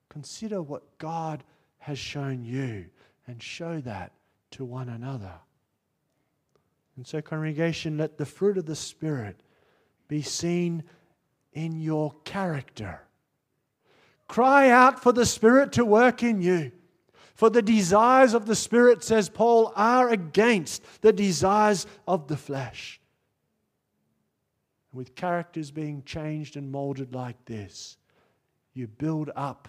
Consider 0.08 0.60
what 0.62 0.98
God 0.98 1.44
has 1.78 1.98
shown 1.98 2.44
you 2.44 2.86
and 3.26 3.42
show 3.42 3.80
that 3.80 4.12
to 4.52 4.64
one 4.64 4.88
another. 4.88 5.34
And 6.96 7.06
so, 7.06 7.20
congregation, 7.20 7.98
let 7.98 8.16
the 8.16 8.24
fruit 8.24 8.56
of 8.58 8.66
the 8.66 8.76
Spirit 8.76 9.40
be 10.08 10.22
seen 10.22 10.84
in 11.52 11.80
your 11.80 12.14
character. 12.24 13.02
Cry 14.28 14.70
out 14.70 15.02
for 15.02 15.12
the 15.12 15.26
Spirit 15.26 15.72
to 15.72 15.84
work 15.84 16.22
in 16.22 16.40
you. 16.40 16.72
For 17.36 17.50
the 17.50 17.60
desires 17.60 18.32
of 18.32 18.46
the 18.46 18.56
Spirit, 18.56 19.04
says 19.04 19.28
Paul, 19.28 19.70
are 19.76 20.08
against 20.08 20.82
the 21.02 21.12
desires 21.12 21.86
of 22.08 22.28
the 22.28 22.36
flesh. 22.36 22.98
With 24.90 25.14
characters 25.14 25.70
being 25.70 26.02
changed 26.04 26.56
and 26.56 26.72
molded 26.72 27.14
like 27.14 27.44
this, 27.44 27.98
you 28.72 28.86
build 28.86 29.30
up 29.36 29.68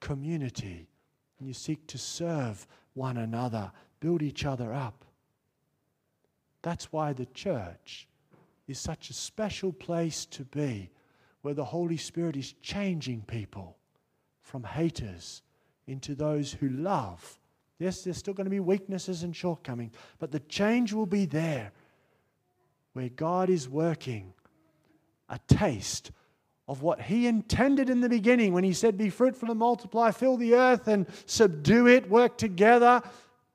community 0.00 0.88
and 1.38 1.46
you 1.46 1.54
seek 1.54 1.86
to 1.86 1.98
serve 1.98 2.66
one 2.94 3.16
another, 3.16 3.70
build 4.00 4.20
each 4.20 4.44
other 4.44 4.72
up. 4.72 5.04
That's 6.62 6.92
why 6.92 7.12
the 7.12 7.26
church 7.26 8.08
is 8.66 8.80
such 8.80 9.08
a 9.08 9.14
special 9.14 9.72
place 9.72 10.26
to 10.26 10.44
be, 10.44 10.90
where 11.42 11.54
the 11.54 11.64
Holy 11.64 11.96
Spirit 11.96 12.36
is 12.36 12.54
changing 12.60 13.22
people 13.22 13.76
from 14.42 14.64
haters 14.64 15.42
into 15.88 16.14
those 16.14 16.52
who 16.52 16.68
love. 16.68 17.38
Yes, 17.78 18.02
there's 18.02 18.18
still 18.18 18.34
going 18.34 18.44
to 18.44 18.50
be 18.50 18.60
weaknesses 18.60 19.22
and 19.22 19.34
shortcomings, 19.34 19.94
but 20.18 20.30
the 20.30 20.40
change 20.40 20.92
will 20.92 21.06
be 21.06 21.24
there 21.24 21.72
where 22.92 23.08
God 23.08 23.50
is 23.50 23.68
working 23.68 24.32
a 25.28 25.38
taste 25.46 26.10
of 26.66 26.82
what 26.82 27.00
He 27.00 27.26
intended 27.26 27.88
in 27.88 28.00
the 28.00 28.08
beginning 28.08 28.52
when 28.52 28.64
He 28.64 28.72
said, 28.72 28.98
Be 28.98 29.10
fruitful 29.10 29.50
and 29.50 29.58
multiply, 29.58 30.10
fill 30.10 30.36
the 30.36 30.54
earth 30.54 30.88
and 30.88 31.06
subdue 31.26 31.86
it, 31.86 32.10
work 32.10 32.36
together, 32.36 33.00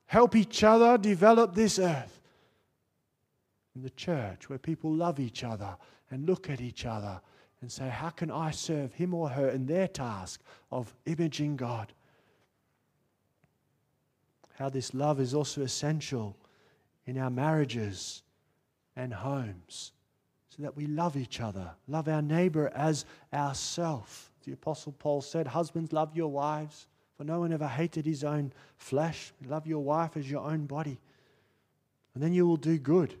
help 0.06 0.34
each 0.34 0.64
other 0.64 0.98
develop 0.98 1.54
this 1.54 1.78
earth. 1.78 2.20
In 3.76 3.82
the 3.82 3.90
church, 3.90 4.48
where 4.48 4.58
people 4.58 4.92
love 4.92 5.20
each 5.20 5.44
other 5.44 5.76
and 6.10 6.26
look 6.26 6.48
at 6.48 6.60
each 6.60 6.86
other 6.86 7.20
and 7.60 7.70
say, 7.70 7.88
How 7.88 8.10
can 8.10 8.30
I 8.30 8.50
serve 8.50 8.94
him 8.94 9.14
or 9.14 9.28
her 9.28 9.48
in 9.48 9.66
their 9.66 9.88
task 9.88 10.42
of 10.70 10.94
imaging 11.06 11.56
God? 11.56 11.92
How 14.54 14.68
this 14.68 14.94
love 14.94 15.20
is 15.20 15.34
also 15.34 15.62
essential 15.62 16.36
in 17.06 17.18
our 17.18 17.30
marriages 17.30 18.22
and 18.96 19.12
homes 19.12 19.92
so 20.48 20.62
that 20.62 20.76
we 20.76 20.86
love 20.86 21.16
each 21.16 21.40
other, 21.40 21.72
love 21.88 22.08
our 22.08 22.22
neighbor 22.22 22.70
as 22.74 23.04
ourself. 23.32 24.30
The 24.44 24.52
Apostle 24.52 24.92
Paul 24.92 25.20
said, 25.20 25.48
Husbands, 25.48 25.92
love 25.92 26.14
your 26.16 26.30
wives, 26.30 26.86
for 27.16 27.24
no 27.24 27.40
one 27.40 27.52
ever 27.52 27.66
hated 27.66 28.06
his 28.06 28.22
own 28.22 28.52
flesh. 28.76 29.32
Love 29.46 29.66
your 29.66 29.82
wife 29.82 30.16
as 30.16 30.30
your 30.30 30.42
own 30.42 30.66
body. 30.66 31.00
And 32.14 32.22
then 32.22 32.32
you 32.32 32.46
will 32.46 32.56
do 32.56 32.78
good, 32.78 33.16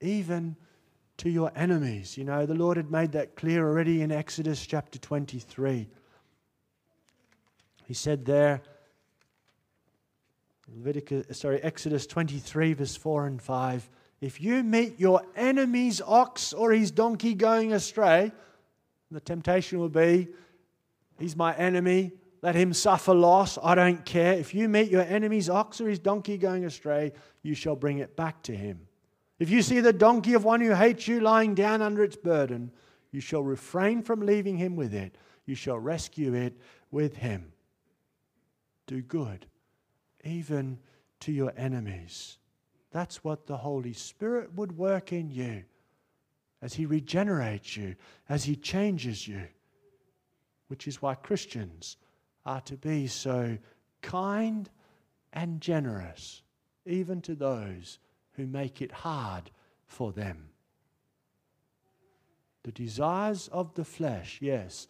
even 0.00 0.56
to 1.18 1.30
your 1.30 1.50
enemies. 1.56 2.18
You 2.18 2.24
know, 2.24 2.44
the 2.44 2.54
Lord 2.54 2.76
had 2.76 2.90
made 2.90 3.12
that 3.12 3.36
clear 3.36 3.66
already 3.66 4.02
in 4.02 4.12
Exodus 4.12 4.66
chapter 4.66 4.98
23. 4.98 5.88
He 7.86 7.94
said 7.94 8.26
there, 8.26 8.60
Leviticus, 10.74 11.38
sorry, 11.38 11.62
Exodus 11.62 12.06
23, 12.06 12.72
verse 12.72 12.96
4 12.96 13.26
and 13.26 13.42
5. 13.42 13.88
If 14.20 14.40
you 14.40 14.62
meet 14.62 14.98
your 14.98 15.22
enemy's 15.36 16.00
ox 16.00 16.52
or 16.52 16.72
his 16.72 16.90
donkey 16.90 17.34
going 17.34 17.72
astray, 17.72 18.32
the 19.10 19.20
temptation 19.20 19.78
will 19.78 19.88
be, 19.88 20.28
he's 21.18 21.36
my 21.36 21.54
enemy, 21.54 22.12
let 22.42 22.54
him 22.54 22.72
suffer 22.72 23.14
loss, 23.14 23.58
I 23.62 23.74
don't 23.74 24.04
care. 24.04 24.34
If 24.34 24.54
you 24.54 24.68
meet 24.68 24.90
your 24.90 25.02
enemy's 25.02 25.48
ox 25.48 25.80
or 25.80 25.88
his 25.88 25.98
donkey 25.98 26.36
going 26.36 26.64
astray, 26.64 27.12
you 27.42 27.54
shall 27.54 27.76
bring 27.76 27.98
it 27.98 28.16
back 28.16 28.42
to 28.44 28.56
him. 28.56 28.80
If 29.38 29.50
you 29.50 29.62
see 29.62 29.80
the 29.80 29.92
donkey 29.92 30.34
of 30.34 30.44
one 30.44 30.60
who 30.60 30.74
hates 30.74 31.06
you 31.06 31.20
lying 31.20 31.54
down 31.54 31.82
under 31.82 32.02
its 32.02 32.16
burden, 32.16 32.72
you 33.12 33.20
shall 33.20 33.42
refrain 33.42 34.02
from 34.02 34.20
leaving 34.20 34.56
him 34.56 34.76
with 34.76 34.94
it. 34.94 35.16
You 35.44 35.54
shall 35.54 35.78
rescue 35.78 36.34
it 36.34 36.58
with 36.90 37.16
him. 37.16 37.52
Do 38.86 39.02
good 39.02 39.46
even 40.26 40.78
to 41.20 41.32
your 41.32 41.52
enemies. 41.56 42.38
That's 42.90 43.22
what 43.22 43.46
the 43.46 43.56
Holy 43.56 43.92
Spirit 43.92 44.54
would 44.54 44.76
work 44.76 45.12
in 45.12 45.30
you 45.30 45.64
as 46.62 46.74
He 46.74 46.86
regenerates 46.86 47.76
you, 47.76 47.94
as 48.28 48.44
He 48.44 48.56
changes 48.56 49.28
you, 49.28 49.42
which 50.68 50.88
is 50.88 51.00
why 51.00 51.14
Christians 51.14 51.96
are 52.44 52.60
to 52.62 52.76
be 52.76 53.06
so 53.06 53.58
kind 54.02 54.68
and 55.32 55.60
generous, 55.60 56.42
even 56.86 57.20
to 57.22 57.34
those 57.34 57.98
who 58.32 58.46
make 58.46 58.80
it 58.80 58.92
hard 58.92 59.50
for 59.86 60.12
them. 60.12 60.48
The 62.62 62.72
desires 62.72 63.48
of 63.48 63.74
the 63.74 63.84
flesh, 63.84 64.38
yes, 64.40 64.88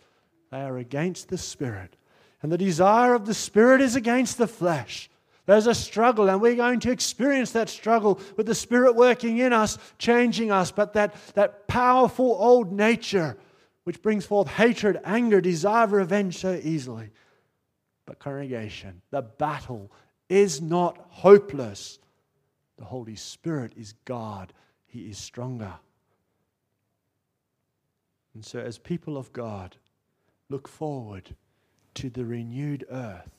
they 0.50 0.62
are 0.62 0.78
against 0.78 1.28
the 1.28 1.38
Spirit. 1.38 1.96
And 2.42 2.52
the 2.52 2.58
desire 2.58 3.14
of 3.14 3.26
the 3.26 3.34
Spirit 3.34 3.80
is 3.80 3.96
against 3.96 4.38
the 4.38 4.46
flesh. 4.46 5.10
There's 5.46 5.68
a 5.68 5.74
struggle, 5.74 6.28
and 6.28 6.40
we're 6.40 6.56
going 6.56 6.80
to 6.80 6.90
experience 6.90 7.52
that 7.52 7.68
struggle 7.68 8.20
with 8.36 8.46
the 8.46 8.54
Spirit 8.54 8.96
working 8.96 9.38
in 9.38 9.52
us, 9.52 9.78
changing 9.96 10.50
us. 10.50 10.72
But 10.72 10.94
that, 10.94 11.14
that 11.34 11.68
powerful 11.68 12.36
old 12.38 12.72
nature, 12.72 13.38
which 13.84 14.02
brings 14.02 14.26
forth 14.26 14.48
hatred, 14.48 15.00
anger, 15.04 15.40
desire 15.40 15.86
revenge 15.86 16.38
so 16.38 16.60
easily. 16.60 17.10
But, 18.06 18.18
congregation, 18.18 19.02
the 19.10 19.22
battle 19.22 19.92
is 20.28 20.60
not 20.60 20.98
hopeless. 21.10 22.00
The 22.76 22.84
Holy 22.84 23.16
Spirit 23.16 23.72
is 23.76 23.94
God, 24.04 24.52
He 24.86 25.02
is 25.02 25.16
stronger. 25.16 25.74
And 28.34 28.44
so, 28.44 28.58
as 28.58 28.78
people 28.78 29.16
of 29.16 29.32
God, 29.32 29.76
look 30.50 30.66
forward 30.66 31.36
to 31.94 32.10
the 32.10 32.24
renewed 32.24 32.84
earth 32.90 33.35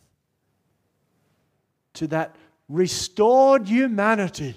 to 1.97 2.07
that 2.07 2.35
restored 2.69 3.67
humanity 3.67 4.55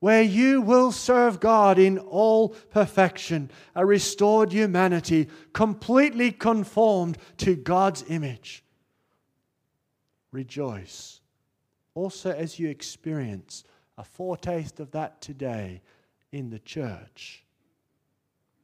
where 0.00 0.22
you 0.22 0.62
will 0.62 0.90
serve 0.90 1.40
God 1.40 1.78
in 1.78 1.98
all 1.98 2.48
perfection, 2.48 3.50
a 3.74 3.84
restored 3.84 4.50
humanity 4.50 5.28
completely 5.52 6.32
conformed 6.32 7.18
to 7.36 7.54
God's 7.54 8.04
image. 8.08 8.64
Rejoice. 10.32 11.20
Also, 11.94 12.30
as 12.30 12.58
you 12.58 12.68
experience 12.70 13.64
a 13.98 14.04
foretaste 14.04 14.80
of 14.80 14.90
that 14.92 15.20
today 15.20 15.82
in 16.32 16.48
the 16.48 16.60
church, 16.60 17.44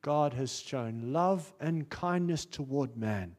God 0.00 0.32
has 0.34 0.58
shown 0.60 1.12
love 1.12 1.52
and 1.60 1.88
kindness 1.90 2.46
toward 2.46 2.96
man. 2.96 3.36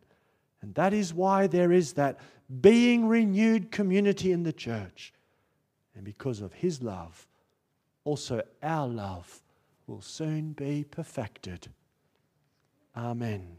And 0.62 0.76
that 0.76 0.93
is 0.93 1.14
why 1.14 1.48
there 1.48 1.72
is 1.72 1.93
that 1.93 2.20
being 2.62 3.08
renewed 3.08 3.72
community 3.72 4.32
in 4.32 4.43
the 4.43 4.54
church. 4.54 5.14
And 5.95 6.04
because 6.04 6.41
of 6.41 6.54
his 6.54 6.82
love, 6.82 7.28
also 8.04 8.41
our 8.62 8.88
love 8.88 9.41
will 9.88 10.02
soon 10.02 10.54
be 10.54 10.86
perfected. 10.89 11.70
Amen. 12.95 13.58